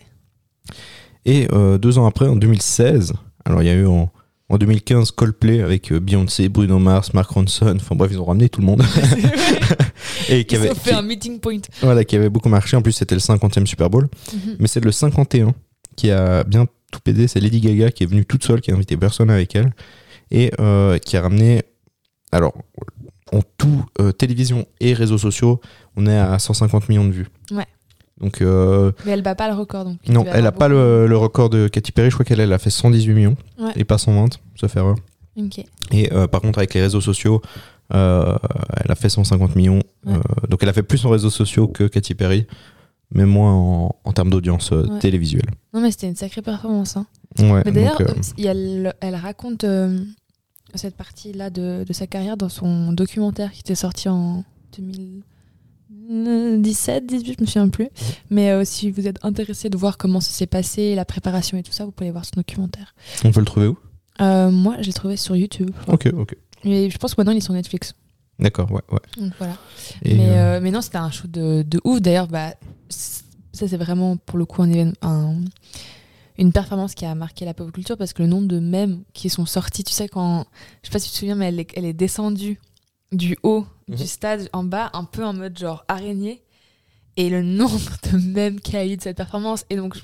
Et 1.25 1.47
deux 1.79 1.97
ans 1.97 2.05
après, 2.05 2.27
en 2.27 2.35
2016, 2.35 3.13
alors 3.45 3.61
il 3.61 3.67
y 3.67 3.69
a 3.69 3.73
eu 3.75 3.85
en, 3.85 4.11
en 4.49 4.57
2015 4.57 5.11
Coldplay 5.11 5.61
avec 5.61 5.91
euh, 5.91 5.99
Beyoncé, 5.99 6.49
Bruno 6.49 6.77
Mars, 6.79 7.13
Mark 7.13 7.29
Ronson. 7.31 7.75
Enfin 7.75 7.95
bref, 7.95 8.11
ils 8.13 8.19
ont 8.19 8.25
ramené 8.25 8.49
tout 8.49 8.59
le 8.61 8.65
monde. 8.67 8.83
et 10.29 10.45
qui 10.45 10.55
Ils 10.55 10.57
avait, 10.59 10.71
ont 10.71 10.75
fait 10.75 10.91
qui- 10.91 10.95
un 10.95 11.01
meeting 11.01 11.39
point. 11.39 11.59
voilà, 11.81 12.03
qui 12.03 12.15
avait 12.15 12.29
beaucoup 12.29 12.49
marché. 12.49 12.75
En 12.77 12.81
plus, 12.81 12.91
c'était 12.91 13.15
le 13.15 13.21
50e 13.21 13.65
Super 13.65 13.89
Bowl. 13.89 14.07
Mhm. 14.33 14.55
Mais 14.59 14.67
c'est 14.67 14.83
le 14.83 14.91
51 14.91 15.53
qui 15.95 16.11
a 16.11 16.43
bien 16.43 16.65
tout 16.91 16.99
pédé. 17.03 17.27
C'est 17.27 17.39
Lady 17.39 17.61
Gaga 17.61 17.91
qui 17.91 18.03
est 18.03 18.07
venue 18.07 18.25
toute 18.25 18.43
seule, 18.43 18.61
qui 18.61 18.71
a 18.71 18.73
invité 18.75 18.97
personne 18.97 19.29
avec 19.29 19.55
elle. 19.55 19.73
Et 20.31 20.51
euh, 20.59 20.97
qui 20.99 21.17
a 21.17 21.21
ramené. 21.21 21.61
Alors, 22.31 22.53
en 23.31 23.41
tout, 23.57 23.85
euh, 23.99 24.11
télévision 24.11 24.65
et 24.79 24.93
réseaux 24.93 25.17
sociaux, 25.19 25.59
on 25.95 26.05
est 26.07 26.17
à 26.17 26.37
150 26.39 26.89
millions 26.89 27.05
de 27.05 27.11
vues. 27.11 27.27
Ouais. 27.51 27.65
Donc, 28.23 28.41
euh, 28.41 28.91
Mais 29.05 29.11
elle 29.11 29.21
bat 29.21 29.35
pas 29.35 29.49
le 29.49 29.55
record. 29.55 29.83
Donc 29.85 29.97
non, 30.07 30.25
elle 30.31 30.47
a 30.47 30.51
pas 30.53 30.69
le, 30.69 31.07
le 31.07 31.17
record 31.17 31.49
de 31.49 31.67
Katy 31.67 31.91
Perry. 31.91 32.09
Je 32.09 32.15
crois 32.15 32.25
qu'elle 32.25 32.39
elle 32.39 32.53
a 32.53 32.57
fait 32.57 32.69
118 32.69 33.13
millions 33.13 33.35
Ouais. 33.59 33.71
et 33.75 33.83
pas 33.83 33.97
120, 33.97 34.39
sauf 34.55 34.75
erreur. 34.77 34.95
Ok. 35.35 35.59
Et 35.91 36.11
euh, 36.13 36.27
par 36.27 36.39
contre, 36.41 36.59
avec 36.59 36.73
les 36.73 36.81
réseaux 36.81 37.01
sociaux, 37.01 37.41
euh, 37.93 38.35
elle 38.83 38.91
a 38.91 38.95
fait 38.95 39.09
150 39.09 39.55
millions. 39.57 39.81
Ouais. 40.05 40.13
Donc, 40.49 40.63
elle 40.63 40.69
a 40.69 40.73
fait 40.73 40.83
plus 40.83 41.05
en 41.05 41.09
réseaux 41.09 41.29
sociaux 41.29 41.67
que 41.67 41.83
Katy 41.85 42.15
Perry, 42.15 42.47
mais 43.11 43.25
moins 43.25 43.51
en, 43.53 43.95
en 44.05 44.13
termes 44.13 44.29
d'audience 44.29 44.71
Ouais. 44.71 44.99
télévisuelle. 44.99 45.49
Non, 45.73 45.81
mais 45.81 45.91
c'était 45.91 46.07
une 46.07 46.15
sacrée 46.15 46.41
performance. 46.41 46.95
Hein. 46.97 47.05
Mais 47.39 47.71
d'ailleurs, 47.71 48.01
elle 48.37 49.15
raconte 49.15 49.65
cette 50.75 50.95
partie-là 50.95 51.49
de, 51.49 51.83
de 51.83 51.93
sa 51.93 52.07
carrière 52.07 52.37
dans 52.37 52.49
son 52.49 52.93
documentaire 52.93 53.51
qui 53.51 53.59
était 53.59 53.75
sorti 53.75 54.07
en 54.09 54.43
2017, 56.09 57.05
18, 57.05 57.35
je 57.37 57.41
me 57.41 57.45
souviens 57.45 57.69
plus. 57.69 57.89
Mais 58.29 58.51
euh, 58.51 58.63
si 58.65 58.91
vous 58.91 59.07
êtes 59.07 59.23
intéressé 59.23 59.69
de 59.69 59.77
voir 59.77 59.97
comment 59.97 60.19
ça 60.19 60.31
s'est 60.31 60.47
passé, 60.47 60.95
la 60.95 61.05
préparation 61.05 61.57
et 61.57 61.63
tout 61.63 61.71
ça, 61.71 61.85
vous 61.85 61.91
pouvez 61.91 62.11
voir 62.11 62.25
son 62.25 62.31
documentaire. 62.37 62.93
on 63.23 63.31
peut 63.31 63.39
le 63.39 63.45
trouver 63.45 63.67
où? 63.67 63.77
Euh, 64.21 64.51
moi, 64.51 64.75
j'ai 64.79 64.93
trouvé 64.93 65.17
sur 65.17 65.35
YouTube. 65.35 65.71
Ok, 65.87 66.07
ok. 66.13 66.35
Mais 66.65 66.89
je 66.89 66.97
pense 66.97 67.13
que 67.15 67.21
maintenant, 67.21 67.33
il 67.33 67.37
est 67.37 67.41
sur 67.41 67.53
Netflix. 67.53 67.93
D'accord, 68.39 68.71
ouais, 68.71 68.81
ouais. 68.91 68.99
Donc 69.21 69.33
voilà. 69.37 69.57
Et, 70.03 70.15
mais, 70.15 70.29
euh, 70.31 70.57
euh, 70.57 70.59
mais 70.61 70.71
non, 70.71 70.81
c'était 70.81 70.97
un 70.97 71.11
show 71.11 71.27
de, 71.27 71.63
de 71.63 71.79
ouf. 71.83 72.01
D'ailleurs, 72.01 72.27
bah, 72.27 72.53
ça, 72.89 73.67
c'est 73.67 73.77
vraiment 73.77 74.17
pour 74.17 74.37
le 74.37 74.45
coup 74.45 74.61
un 74.63 74.69
événement. 74.69 74.93
un- 75.01 75.35
une 76.39 76.51
performance 76.51 76.95
qui 76.95 77.05
a 77.05 77.13
marqué 77.13 77.45
la 77.45 77.53
pop 77.53 77.71
culture 77.71 77.95
parce 77.95 78.11
que 78.11 78.23
le 78.23 78.27
nombre 78.27 78.47
de 78.47 78.57
mèmes 78.59 79.03
qui 79.13 79.29
sont 79.29 79.45
sortis, 79.45 79.83
tu 79.83 79.93
sais, 79.93 80.07
quand. 80.07 80.45
Je 80.81 80.87
sais 80.87 80.91
pas 80.91 80.97
si 80.97 81.09
tu 81.09 81.13
te 81.13 81.17
souviens, 81.19 81.35
mais 81.35 81.45
elle 81.49 81.59
est, 81.59 81.69
elle 81.75 81.85
est 81.85 81.93
descendue 81.93 82.59
du 83.13 83.37
haut 83.43 83.65
Mhm. 83.89 83.95
du 83.97 84.07
stade 84.07 84.49
en 84.53 84.63
bas, 84.63 84.89
un 84.93 85.03
peu 85.03 85.23
en 85.25 85.33
mode 85.33 85.57
genre 85.57 85.83
araignée. 85.87 86.41
Et 87.17 87.29
le 87.29 87.43
nombre 87.43 87.79
de 88.11 88.17
mèmes 88.17 88.59
qu'il 88.59 88.73
y 88.75 88.77
a 88.77 88.85
eu 88.85 88.95
de 88.97 89.01
cette 89.01 89.17
performance. 89.17 89.65
Et 89.69 89.75
donc, 89.75 89.97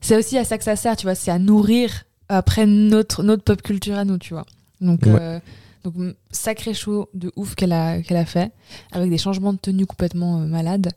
c'est 0.00 0.16
aussi 0.16 0.36
à 0.38 0.44
ça 0.44 0.58
que 0.58 0.64
ça 0.64 0.76
sert, 0.76 0.96
tu 0.96 1.04
vois, 1.06 1.14
c'est 1.14 1.30
à 1.30 1.38
nourrir 1.38 2.04
après 2.28 2.66
notre, 2.66 3.22
notre 3.22 3.44
pop 3.44 3.60
culture 3.62 3.96
à 3.96 4.04
nous, 4.04 4.18
tu 4.18 4.32
vois. 4.34 4.46
Donc, 4.80 5.02
Ouais. 5.04 5.12
euh, 5.20 5.40
donc 5.84 5.94
sacré 6.30 6.74
show 6.74 7.08
de 7.14 7.30
ouf 7.36 7.54
qu'elle 7.54 7.72
a, 7.72 8.00
qu'elle 8.02 8.16
a 8.16 8.24
fait, 8.24 8.50
avec 8.92 9.10
des 9.10 9.18
changements 9.18 9.52
de 9.52 9.58
tenue 9.58 9.86
complètement 9.86 10.40
euh, 10.40 10.46
malades. 10.46 10.90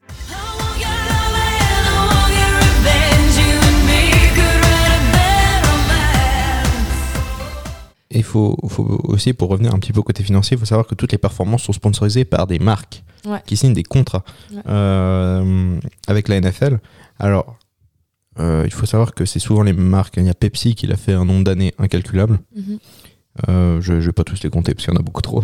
Et 8.15 8.19
il 8.19 8.23
faut, 8.23 8.57
faut 8.69 9.01
aussi, 9.03 9.33
pour 9.33 9.49
revenir 9.49 9.73
un 9.75 9.79
petit 9.79 9.91
peu 9.91 9.99
au 9.99 10.03
côté 10.03 10.23
financier, 10.23 10.55
il 10.55 10.59
faut 10.59 10.65
savoir 10.65 10.87
que 10.87 10.95
toutes 10.95 11.11
les 11.11 11.17
performances 11.17 11.63
sont 11.63 11.73
sponsorisées 11.73 12.23
par 12.25 12.47
des 12.47 12.59
marques 12.59 13.03
Ouais. 13.25 13.41
qui 13.45 13.57
signent 13.57 13.73
des 13.73 13.83
contrats 13.83 14.23
Ouais. 14.53 14.61
euh, 14.67 15.77
avec 16.07 16.27
la 16.29 16.39
NFL. 16.39 16.79
Alors, 17.19 17.57
euh, 18.39 18.63
il 18.65 18.71
faut 18.71 18.85
savoir 18.85 19.13
que 19.13 19.25
c'est 19.25 19.39
souvent 19.39 19.63
les 19.63 19.73
marques. 19.73 20.15
Il 20.17 20.25
y 20.25 20.29
a 20.29 20.33
Pepsi 20.33 20.75
qui 20.75 20.87
l'a 20.87 20.95
fait 20.95 21.13
un 21.13 21.25
nombre 21.25 21.43
d'années 21.43 21.73
incalculable. 21.77 22.39
Mhm. 22.55 22.77
Euh, 23.49 23.81
je 23.81 23.93
ne 23.93 23.99
vais 23.99 24.11
pas 24.13 24.23
tous 24.23 24.41
les 24.43 24.49
compter 24.49 24.73
parce 24.73 24.85
qu'il 24.85 24.93
y 24.93 24.97
en 24.97 24.99
a 24.99 25.03
beaucoup 25.03 25.21
trop. 25.21 25.43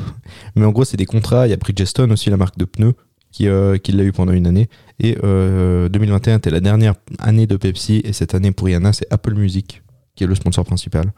Mais 0.55 0.65
en 0.65 0.71
gros, 0.71 0.85
c'est 0.85 0.95
des 0.97 1.05
contrats. 1.05 1.47
Il 1.47 1.49
y 1.49 1.53
a 1.53 1.57
Bridgestone 1.57 2.11
aussi, 2.13 2.29
la 2.29 2.37
marque 2.37 2.57
de 2.57 2.65
pneus, 2.65 2.93
qui, 3.31 3.47
euh, 3.49 3.77
qui 3.77 3.91
l'a 3.91 4.03
eu 4.03 4.11
pendant 4.13 4.31
une 4.31 4.47
année. 4.47 4.69
Et 4.99 5.17
euh, 5.23 5.89
2021 5.89 6.37
était 6.37 6.51
la 6.51 6.59
dernière 6.61 6.93
année 7.19 7.47
de 7.47 7.57
Pepsi. 7.57 8.01
Et 8.05 8.13
cette 8.13 8.33
année 8.35 8.51
pour 8.51 8.67
Rihanna, 8.67 8.93
c'est 8.93 9.07
Apple 9.11 9.33
Music 9.33 9.81
qui 10.15 10.23
est 10.23 10.27
le 10.27 10.35
sponsor 10.35 10.65
principal. 10.65 11.11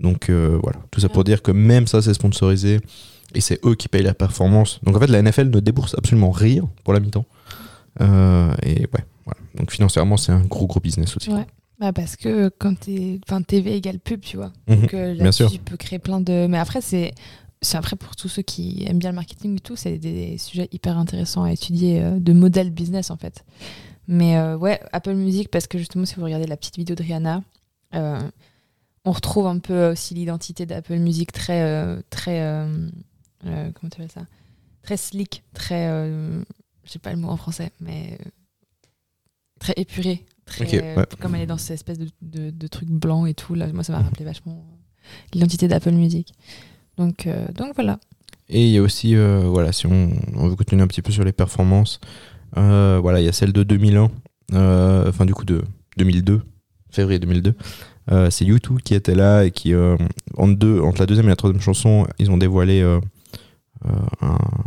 Donc 0.00 0.28
euh, 0.28 0.58
voilà, 0.62 0.78
tout 0.90 1.00
ça 1.00 1.08
pour 1.08 1.24
dire 1.24 1.42
que 1.42 1.50
même 1.50 1.86
ça, 1.86 2.02
c'est 2.02 2.14
sponsorisé. 2.14 2.80
Et 3.34 3.40
c'est 3.40 3.64
eux 3.64 3.74
qui 3.74 3.88
payent 3.88 4.02
la 4.02 4.14
performance. 4.14 4.80
Donc 4.84 4.96
en 4.96 5.00
fait, 5.00 5.08
la 5.08 5.20
NFL 5.20 5.50
ne 5.50 5.60
débourse 5.60 5.94
absolument 5.98 6.30
rien 6.30 6.68
pour 6.84 6.94
la 6.94 7.00
mi-temps. 7.00 7.26
Euh, 8.00 8.54
et 8.62 8.80
ouais, 8.80 9.04
voilà. 9.24 9.40
Donc 9.56 9.72
financièrement, 9.72 10.16
c'est 10.16 10.32
un 10.32 10.40
gros, 10.40 10.66
gros 10.66 10.80
business 10.80 11.16
aussi. 11.16 11.30
Ouais. 11.30 11.46
Bah 11.80 11.92
parce 11.92 12.16
que 12.16 12.50
quand 12.58 12.78
t'es. 12.78 13.18
Enfin, 13.26 13.42
TV 13.42 13.76
égale 13.76 13.98
pub, 13.98 14.20
tu 14.20 14.36
vois. 14.36 14.52
Mhm. 14.68 14.80
Donc 14.80 14.94
euh, 14.94 15.14
Bien 15.14 15.32
sûr. 15.32 15.50
tu 15.50 15.58
peux 15.58 15.76
créer 15.76 15.98
plein 15.98 16.20
de. 16.20 16.46
Mais 16.48 16.58
après, 16.58 16.80
c'est. 16.80 17.12
C'est 17.62 17.78
après 17.78 17.96
pour 17.96 18.14
tous 18.14 18.28
ceux 18.28 18.42
qui 18.42 18.84
aiment 18.86 18.98
bien 18.98 19.08
le 19.08 19.16
marketing 19.16 19.56
et 19.56 19.60
tout, 19.60 19.74
c'est 19.74 19.96
des 19.96 20.36
sujets 20.36 20.68
hyper 20.70 20.98
intéressants 20.98 21.44
à 21.44 21.52
étudier 21.52 22.02
euh, 22.02 22.18
de 22.20 22.34
modèles 22.34 22.70
business 22.70 23.10
en 23.10 23.16
fait. 23.16 23.42
Mais 24.06 24.36
euh, 24.36 24.56
ouais, 24.56 24.80
Apple 24.92 25.14
Music, 25.14 25.50
parce 25.50 25.66
que 25.66 25.78
justement, 25.78 26.04
si 26.04 26.16
vous 26.16 26.24
regardez 26.24 26.46
la 26.46 26.56
petite 26.56 26.76
vidéo 26.76 26.94
de 26.94 27.02
Rihanna, 27.02 27.42
euh, 27.94 28.20
on 29.04 29.12
retrouve 29.12 29.46
un 29.46 29.58
peu 29.58 29.90
aussi 29.90 30.14
l'identité 30.14 30.66
d'Apple 30.66 30.96
Music 30.98 31.32
très. 31.32 31.62
euh, 31.62 32.00
très 32.10 32.40
euh, 32.42 32.88
euh, 33.46 33.70
comment 33.74 33.90
tu 33.90 34.00
appelles 34.00 34.10
ça? 34.12 34.26
Très 34.82 34.96
slick, 34.96 35.42
très. 35.54 35.88
euh, 35.88 36.42
je 36.84 36.90
sais 36.90 36.98
pas 36.98 37.10
le 37.12 37.18
mot 37.18 37.28
en 37.28 37.36
français, 37.36 37.70
mais. 37.80 38.18
très 39.60 39.74
épuré. 39.76 40.24
Très, 40.46 40.66
ouais. 40.96 41.06
Comme 41.20 41.34
elle 41.34 41.40
est 41.42 41.46
dans 41.46 41.56
cette 41.56 41.72
espèce 41.74 41.98
de, 41.98 42.08
de, 42.20 42.50
de 42.50 42.66
truc 42.66 42.88
blanc 42.90 43.24
et 43.24 43.32
tout, 43.32 43.54
là, 43.54 43.66
moi 43.72 43.82
ça 43.82 43.94
m'a 43.94 44.00
rappelé 44.00 44.26
vachement 44.26 44.62
l'identité 45.32 45.68
d'Apple 45.68 45.92
Music. 45.92 46.34
Donc, 46.98 47.26
donc 47.54 47.74
voilà. 47.74 47.98
Et 48.50 48.66
il 48.66 48.70
y 48.72 48.76
a 48.76 48.82
aussi, 48.82 49.14
voilà, 49.16 49.72
si 49.72 49.86
on, 49.86 50.10
on 50.34 50.48
veut 50.48 50.56
continuer 50.56 50.82
un 50.82 50.86
petit 50.86 51.00
peu 51.00 51.12
sur 51.12 51.24
les 51.24 51.32
performances, 51.32 51.98
voilà, 52.54 53.20
il 53.20 53.24
y 53.24 53.28
a 53.28 53.32
celle 53.32 53.54
de 53.54 53.62
2001, 53.62 54.10
euh, 54.52 55.08
enfin 55.08 55.24
du 55.24 55.32
coup 55.32 55.46
de 55.46 55.62
2002, 55.96 56.42
février 56.90 57.18
2002. 57.18 57.54
Euh, 58.12 58.30
c'est 58.30 58.44
U2 58.44 58.80
qui 58.82 58.94
était 58.94 59.14
là 59.14 59.44
et 59.44 59.50
qui, 59.50 59.72
euh, 59.72 59.96
entre, 60.36 61.00
la 61.00 61.06
deuxième 61.06 61.26
et 61.26 61.30
la 61.30 61.36
troisième 61.36 61.62
chanson, 61.62 62.06
ils 62.18 62.30
ont 62.30 62.36
dévoilé 62.36 62.82
euh, 62.82 63.00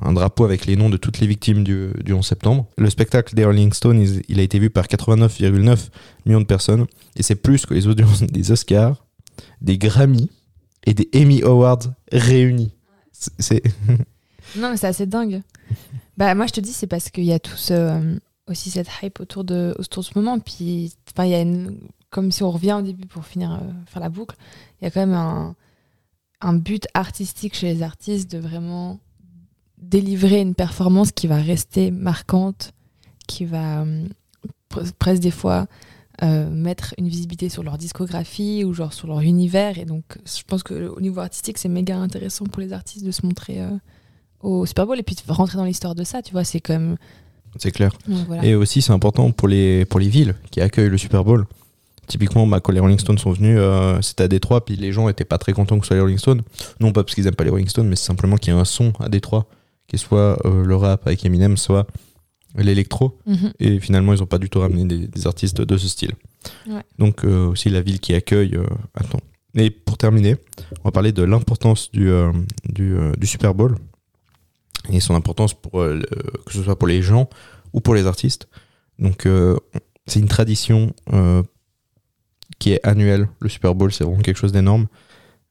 un, 0.04 0.14
drapeau 0.14 0.44
avec 0.44 0.66
les 0.66 0.76
noms 0.76 0.90
de 0.90 0.98
toutes 0.98 1.20
les 1.20 1.28
victimes 1.28 1.64
du, 1.64 1.92
du 2.04 2.14
11 2.14 2.26
septembre. 2.26 2.68
Le 2.78 2.90
spectacle 2.90 3.36
des 3.36 3.46
Rolling 3.46 3.74
Stones, 3.74 4.04
il, 4.28 4.40
a 4.40 4.44
été 4.44 4.58
vu 4.60 4.70
par 4.70 4.86
89,9 4.86 5.90
millions 6.26 6.42
de 6.42 6.46
personnes 6.46 6.88
et 7.16 7.24
c'est 7.24 7.36
plus 7.36 7.66
que 7.66 7.74
les 7.74 7.88
audiences 7.88 8.24
des 8.24 8.52
Oscars, 8.52 9.06
des 9.62 9.78
Grammy 9.78 10.32
et 10.86 10.94
des 10.94 11.10
Emmy 11.16 11.44
Awards 11.44 11.84
réunis. 12.12 12.74
C'est- 13.12 13.64
Non, 14.56 14.70
mais 14.72 14.78
c'est 14.78 14.88
assez 14.88 15.06
dingue. 15.06 15.42
bah, 16.16 16.34
moi, 16.34 16.48
je 16.48 16.54
te 16.54 16.62
dis, 16.62 16.72
c'est 16.72 16.88
parce 16.88 17.10
qu'il 17.10 17.26
y 17.26 17.34
a 17.34 17.40
tout 17.40 17.58
aussi 18.48 18.70
cette 18.70 18.88
hype 19.04 19.20
autour 19.20 19.44
de, 19.44 19.76
autour 19.78 20.04
de 20.04 20.08
ce 20.08 20.14
moment. 20.16 20.40
Puis, 20.40 20.94
il 21.20 21.28
y 21.28 21.34
a 21.34 21.42
une, 21.42 21.78
comme 22.10 22.32
si 22.32 22.44
on 22.44 22.52
revient 22.52 22.74
au 22.74 22.82
début 22.82 23.08
pour 23.08 23.26
finir, 23.26 23.52
euh, 23.54 23.58
faire 23.86 24.02
la 24.02 24.10
boucle, 24.10 24.36
il 24.82 24.86
y 24.86 24.88
a 24.88 24.92
quand 24.92 25.02
même 25.02 25.14
un, 25.16 25.56
un 26.42 26.54
but 26.54 26.88
artistique 26.94 27.56
chez 27.56 27.74
les 27.74 27.84
artistes 27.84 28.32
de 28.32 28.38
vraiment 28.38 29.00
délivrer 29.78 30.42
une 30.42 30.56
performance 30.56 31.12
qui 31.12 31.28
va 31.28 31.36
rester 31.38 31.92
marquante, 31.92 32.74
qui 33.28 33.46
va 33.46 33.82
euh, 33.82 34.08
pre- 34.72 34.92
presque 34.98 35.22
des 35.22 35.32
fois 35.32 35.68
euh, 36.24 36.50
mettre 36.50 36.96
une 36.98 37.08
visibilité 37.08 37.48
sur 37.50 37.62
leur 37.62 37.78
discographie 37.78 38.64
ou 38.64 38.74
genre 38.74 38.94
sur 38.94 39.08
leur 39.08 39.20
univers. 39.22 39.78
Et 39.78 39.86
donc, 39.86 40.04
je 40.26 40.42
pense 40.48 40.64
qu'au 40.64 41.00
niveau 41.00 41.20
artistique, 41.20 41.58
c'est 41.60 41.70
méga 41.70 41.98
intéressant 41.98 42.46
pour 42.46 42.62
les 42.62 42.74
artistes 42.74 43.06
de 43.06 43.12
se 43.12 43.24
montrer 43.26 43.62
euh, 43.62 43.70
au 44.40 44.66
Super 44.66 44.88
Bowl 44.88 44.98
et 45.00 45.04
puis 45.04 45.16
de 45.16 45.32
rentrer 45.32 45.58
dans 45.58 45.66
l'histoire 45.66 45.94
de 45.94 46.04
ça, 46.04 46.22
tu 46.24 46.32
vois, 46.32 46.44
c'est 46.44 46.68
même. 46.70 46.98
c'est 47.58 47.72
clair. 47.72 47.92
donc 48.08 48.26
voilà. 48.28 48.44
Et 48.46 48.56
aussi, 48.56 48.82
c'est 48.82 48.94
important 48.94 49.32
pour 49.32 49.48
les, 49.48 49.86
pour 49.86 50.00
les 50.00 50.10
villes 50.10 50.34
qui 50.50 50.60
accueillent 50.62 50.90
le 50.90 50.98
Super 50.98 51.24
Bowl. 51.24 51.46
Typiquement, 52.08 52.48
quand 52.62 52.72
les 52.72 52.80
Rolling 52.80 53.00
Stones 53.00 53.18
sont 53.18 53.32
venus, 53.32 53.58
euh, 53.60 54.02
c'était 54.02 54.24
à 54.24 54.28
Détroit, 54.28 54.64
puis 54.66 54.76
les 54.78 54.92
gens 54.94 55.10
étaient 55.10 55.26
pas 55.26 55.38
très 55.38 55.52
contents 55.54 55.78
que 55.78 55.86
ce 55.86 55.88
soit 55.90 55.96
les 55.98 56.02
Rolling 56.02 56.18
Stones. 56.18 56.42
Non 56.80 56.92
pas 56.94 57.04
parce 57.04 57.16
qu'ils 57.16 57.28
aiment 57.28 57.36
pas 57.36 57.44
les 57.44 57.50
Rolling 57.50 57.68
Stones, 57.68 57.88
mais 57.88 57.96
c'est 57.98 58.06
simplement 58.06 58.38
qu'il 58.38 58.54
y 58.54 58.56
a 58.56 58.60
un 58.60 58.66
son 58.66 58.94
à 59.00 59.10
Détroit, 59.10 59.48
qui 59.88 59.98
soit 59.98 60.38
euh, 60.46 60.64
le 60.66 60.76
rap 60.76 61.06
avec 61.06 61.26
Eminem, 61.26 61.58
soit 61.58 61.86
l'électro. 62.56 63.20
Mhm. 63.26 63.52
Et 63.60 63.80
finalement, 63.80 64.14
ils 64.14 64.24
ont 64.24 64.26
pas 64.28 64.38
du 64.40 64.50
tout 64.50 64.60
ramené 64.60 64.86
des, 64.86 65.08
des 65.08 65.28
artistes 65.28 65.62
de 65.62 65.78
ce 65.78 65.88
style. 65.88 66.14
Ouais. 66.68 66.82
Donc, 66.98 67.26
euh, 67.26 67.48
aussi 67.48 67.70
la 67.70 67.82
ville 67.82 68.00
qui 68.00 68.14
accueille. 68.14 68.58
attends. 68.94 69.20
Et 69.56 69.70
pour 69.70 69.98
terminer, 69.98 70.38
on 70.82 70.84
va 70.86 70.92
parler 70.92 71.12
de 71.12 71.24
l'importance 71.24 71.92
du, 71.92 72.10
du, 72.70 72.96
du 73.18 73.28
Super 73.28 73.54
Bowl 73.56 73.76
et 74.90 75.00
son 75.00 75.16
importance 75.16 75.54
pour 75.54 75.84
le- 75.84 76.06
que 76.46 76.54
ce 76.54 76.64
soit 76.64 76.78
pour 76.78 76.88
les 76.88 77.02
gens 77.02 77.28
ou 77.74 77.82
pour 77.82 77.96
les 77.96 78.06
artistes. 78.08 78.48
Donc, 79.00 79.28
c'est 80.06 80.20
une 80.20 80.28
tradition 80.28 80.94
euh, 81.14 81.44
qui 82.60 82.74
est 82.74 82.86
annuelle. 82.86 83.28
Le 83.40 83.50
Super 83.50 83.76
Bowl, 83.76 83.92
c'est 83.92 84.04
vraiment 84.04 84.22
quelque 84.22 84.38
chose 84.38 84.52
d'énorme. 84.52 84.88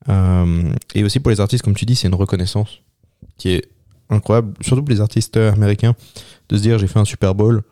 Euh, 0.09 0.73
et 0.95 1.05
aussi 1.05 1.21
pour 1.21 1.31
les 1.31 1.41
artistes, 1.41 1.65
comme 1.65 1.75
tu 1.75 1.85
dis, 1.85 1.97
c'est 1.97 2.09
une 2.09 2.15
reconnaissance 2.15 2.81
qui 3.39 3.51
est 3.51 3.69
incroyable, 4.09 4.55
surtout 4.61 4.83
pour 4.83 4.93
les 4.93 5.01
artistes 5.01 5.37
américains, 5.37 5.95
de 6.49 6.57
se 6.57 6.63
dire 6.63 6.79
j'ai 6.79 6.87
fait 6.87 6.99
un 6.99 7.05
Super 7.05 7.35
Bowl, 7.35 7.63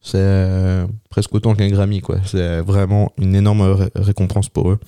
c'est 0.00 0.18
euh, 0.18 0.86
presque 1.10 1.34
autant 1.34 1.54
qu'un 1.54 1.68
Grammy, 1.68 2.00
quoi. 2.00 2.20
C'est 2.24 2.60
vraiment 2.60 3.12
une 3.18 3.34
énorme 3.34 3.62
ré- 3.62 3.90
récompense 3.94 4.48
pour 4.48 4.70
eux. 4.70 4.78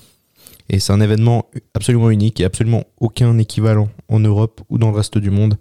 Et 0.68 0.78
c'est 0.78 0.92
un 0.92 1.00
événement 1.00 1.50
absolument 1.74 2.08
unique 2.08 2.40
et 2.40 2.44
absolument 2.44 2.84
aucun 2.98 3.36
équivalent 3.38 3.90
en 4.08 4.20
Europe 4.20 4.62
ou 4.70 4.78
dans 4.78 4.90
le 4.90 4.96
reste 4.96 5.18
du 5.18 5.30
monde. 5.30 5.58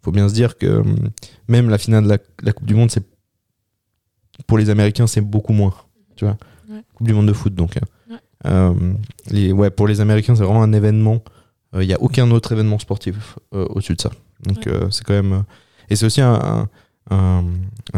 Faut 0.00 0.12
bien 0.12 0.28
se 0.28 0.34
dire 0.34 0.56
que 0.56 0.82
même 1.48 1.68
la 1.68 1.76
finale 1.76 2.04
de 2.04 2.08
la, 2.08 2.18
la 2.42 2.52
Coupe 2.52 2.66
du 2.66 2.74
Monde, 2.74 2.90
pour 4.46 4.56
les 4.56 4.70
Américains, 4.70 5.08
c'est 5.08 5.20
beaucoup 5.20 5.52
moins. 5.52 5.74
Tu 6.16 6.24
vois, 6.24 6.38
Ouais. 6.68 6.82
Coupe 6.94 7.06
du 7.06 7.14
Monde 7.14 7.26
de 7.28 7.32
foot, 7.32 7.54
donc. 7.54 7.76
hein. 7.76 7.80
Ouais. 8.10 8.16
Euh, 8.46 8.74
les, 9.30 9.52
ouais, 9.52 9.70
pour 9.70 9.86
les 9.88 10.00
Américains, 10.00 10.34
c'est 10.36 10.44
vraiment 10.44 10.62
un 10.62 10.72
événement. 10.72 11.22
Il 11.74 11.86
n'y 11.86 11.92
a 11.94 12.00
aucun 12.00 12.30
autre 12.30 12.52
événement 12.52 12.78
sportif 12.78 13.38
euh, 13.54 13.66
au-dessus 13.70 13.94
de 13.94 14.00
ça. 14.00 14.10
Donc 14.44 14.58
Ouais. 14.66 14.72
euh, 14.72 14.90
c'est 14.90 15.04
quand 15.04 15.14
même. 15.14 15.32
euh, 15.32 15.40
et 15.90 15.96
c'est 15.96 16.06
aussi 16.06 16.20
un, 16.20 16.68
un, 17.10 17.44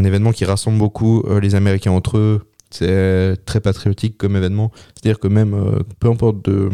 événement 0.04 0.32
qui 0.32 0.44
rassemble 0.44 0.78
beaucoup 0.78 1.22
euh, 1.26 1.40
les 1.40 1.54
Américains 1.54 1.92
entre 1.92 2.18
eux. 2.18 2.48
C'est 2.70 3.36
très 3.46 3.60
patriotique 3.60 4.16
comme 4.16 4.36
événement. 4.36 4.70
C'est-à-dire 4.94 5.18
que 5.18 5.28
même, 5.28 5.54
euh, 5.54 5.80
peu 5.98 6.08
importe 6.08 6.44
de 6.48 6.70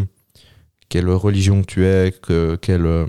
quelle 0.89 1.09
religion 1.11 1.63
tu 1.63 1.85
es, 1.87 2.13
que, 2.23 2.57
quel 2.61 2.85
euh, 2.87 3.07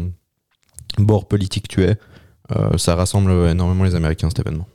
bord 0.98 1.28
politique 1.28 1.68
tu 1.68 1.84
es, 1.84 1.98
euh, 2.56 2.78
ça 2.78 2.96
rassemble 2.96 3.32
énormément 3.50 3.84
les 3.84 3.96
Américains 3.96 4.30
cet 4.30 4.40
événement. 4.40 4.68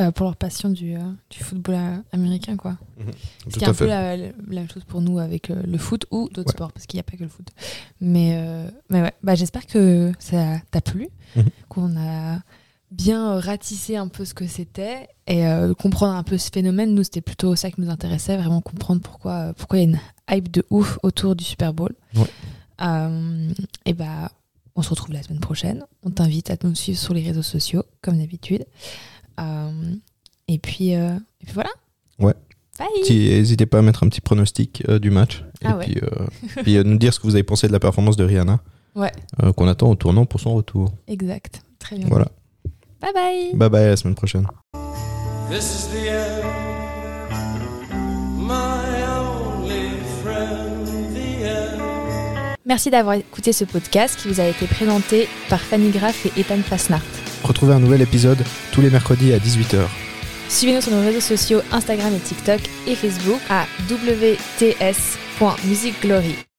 Euh, 0.00 0.12
pour 0.12 0.26
leur 0.26 0.36
passion 0.36 0.68
du, 0.68 0.94
euh, 0.94 1.00
du 1.28 1.40
football 1.40 1.76
américain, 2.12 2.56
quoi. 2.56 2.76
Ce 2.98 3.50
Tout 3.50 3.58
qui 3.58 3.64
est 3.64 3.68
un 3.68 3.74
peu 3.74 3.86
la, 3.86 4.16
la 4.16 4.30
même 4.48 4.70
chose 4.70 4.84
pour 4.84 5.00
nous 5.00 5.18
avec 5.18 5.50
euh, 5.50 5.60
le 5.66 5.76
foot 5.76 6.06
ou 6.12 6.28
d'autres 6.28 6.50
Ouais. 6.50 6.52
sports, 6.52 6.70
parce 6.72 6.86
qu'il 6.86 6.98
n'y 6.98 7.00
a 7.00 7.02
pas 7.02 7.16
que 7.16 7.24
le 7.24 7.28
foot. 7.28 7.48
Mais, 8.00 8.34
euh, 8.36 8.70
mais 8.90 9.02
ouais, 9.02 9.12
bah, 9.24 9.34
j'espère 9.34 9.66
que 9.66 10.12
ça 10.20 10.60
t'a 10.70 10.80
plu, 10.80 11.08
Mhm. 11.34 11.44
qu'on 11.68 11.96
a 11.96 12.38
bien 12.92 13.40
ratissé 13.40 13.96
un 13.96 14.06
peu 14.06 14.24
ce 14.24 14.34
que 14.34 14.46
c'était 14.46 15.08
et 15.26 15.44
euh, 15.46 15.74
comprendre 15.74 16.14
un 16.14 16.22
peu 16.22 16.38
ce 16.38 16.48
phénomène. 16.52 16.94
Nous, 16.94 17.02
c'était 17.02 17.20
plutôt 17.20 17.56
ça 17.56 17.70
qui 17.72 17.80
nous 17.80 17.90
intéressait, 17.90 18.36
vraiment 18.36 18.60
comprendre 18.60 19.00
pourquoi 19.02 19.52
pourquoi 19.54 19.78
il 19.78 19.82
y 19.82 19.84
a 19.86 19.90
une 19.90 20.00
hype 20.30 20.50
de 20.52 20.64
ouf 20.70 20.98
autour 21.02 21.34
du 21.34 21.42
Super 21.44 21.74
Bowl. 21.74 21.92
Ouais. 22.14 22.22
Euh, 22.82 23.50
et 23.84 23.94
bah, 23.94 24.30
on 24.76 24.82
se 24.82 24.90
retrouve 24.90 25.12
la 25.12 25.24
semaine 25.24 25.40
prochaine. 25.40 25.84
On 26.04 26.10
t'invite 26.10 26.50
à 26.50 26.56
nous 26.62 26.74
suivre 26.76 26.98
sur 27.00 27.14
les 27.14 27.22
réseaux 27.24 27.42
sociaux, 27.42 27.82
comme 28.00 28.18
d'habitude. 28.18 28.64
Euh, 29.38 29.94
et, 30.48 30.58
puis, 30.58 30.94
euh, 30.94 31.14
et 31.40 31.44
puis 31.46 31.54
voilà. 31.54 31.70
Ouais. 32.18 32.34
N'hésitez 33.10 33.66
pas 33.66 33.78
à 33.78 33.82
mettre 33.82 34.04
un 34.04 34.08
petit 34.08 34.20
pronostic 34.20 34.82
euh, 34.88 34.98
du 34.98 35.10
match. 35.10 35.42
Ah 35.64 35.70
et 35.70 35.74
ouais. 35.74 35.84
puis, 35.86 35.96
euh, 36.02 36.26
puis, 36.62 36.76
euh, 36.76 36.84
nous 36.84 36.96
dire 36.98 37.12
ce 37.12 37.18
que 37.20 37.26
vous 37.26 37.34
avez 37.34 37.42
pensé 37.42 37.66
de 37.66 37.72
la 37.72 37.80
performance 37.80 38.16
de 38.16 38.24
Rihanna. 38.24 38.60
Ouais. 38.94 39.12
euh, 39.42 39.52
Qu'on 39.52 39.68
attend 39.68 39.90
au 39.90 39.94
tournant 39.94 40.26
pour 40.26 40.40
son 40.40 40.54
retour. 40.54 40.92
Exact. 41.06 41.62
Très 41.78 41.96
bien. 41.96 42.06
Voilà. 42.08 42.28
Bye 43.00 43.12
bye. 43.14 43.54
Bye 43.54 43.68
bye, 43.70 43.84
à 43.84 43.88
la 43.90 43.96
semaine 43.96 44.14
prochaine. 44.16 44.46
This 45.50 45.64
is 45.64 45.88
the 45.88 46.08
end, 46.10 46.44
my 48.36 49.02
only 49.08 49.90
friend, 50.22 50.86
the 51.14 51.78
Merci 52.66 52.90
d'avoir 52.90 53.14
écouté 53.14 53.52
ce 53.52 53.64
podcast 53.64 54.20
qui 54.20 54.28
vous 54.28 54.40
a 54.40 54.44
été 54.44 54.66
présenté 54.66 55.26
par 55.48 55.60
Fanny 55.60 55.90
Graff 55.90 56.26
et 56.26 56.40
Ethan 56.40 56.58
Fasnart. 56.62 57.02
Retrouvez 57.42 57.74
un 57.74 57.80
nouvel 57.80 58.02
épisode 58.02 58.44
tous 58.72 58.80
les 58.80 58.90
mercredis 58.90 59.32
à 59.32 59.38
18h. 59.38 59.80
Suivez-nous 60.48 60.80
sur 60.80 60.92
nos 60.92 61.02
réseaux 61.02 61.20
sociaux 61.20 61.60
Instagram 61.72 62.14
et 62.14 62.20
TikTok 62.20 62.60
et 62.86 62.94
Facebook 62.94 63.40
à 63.50 63.66
wts.musicglory. 63.88 66.38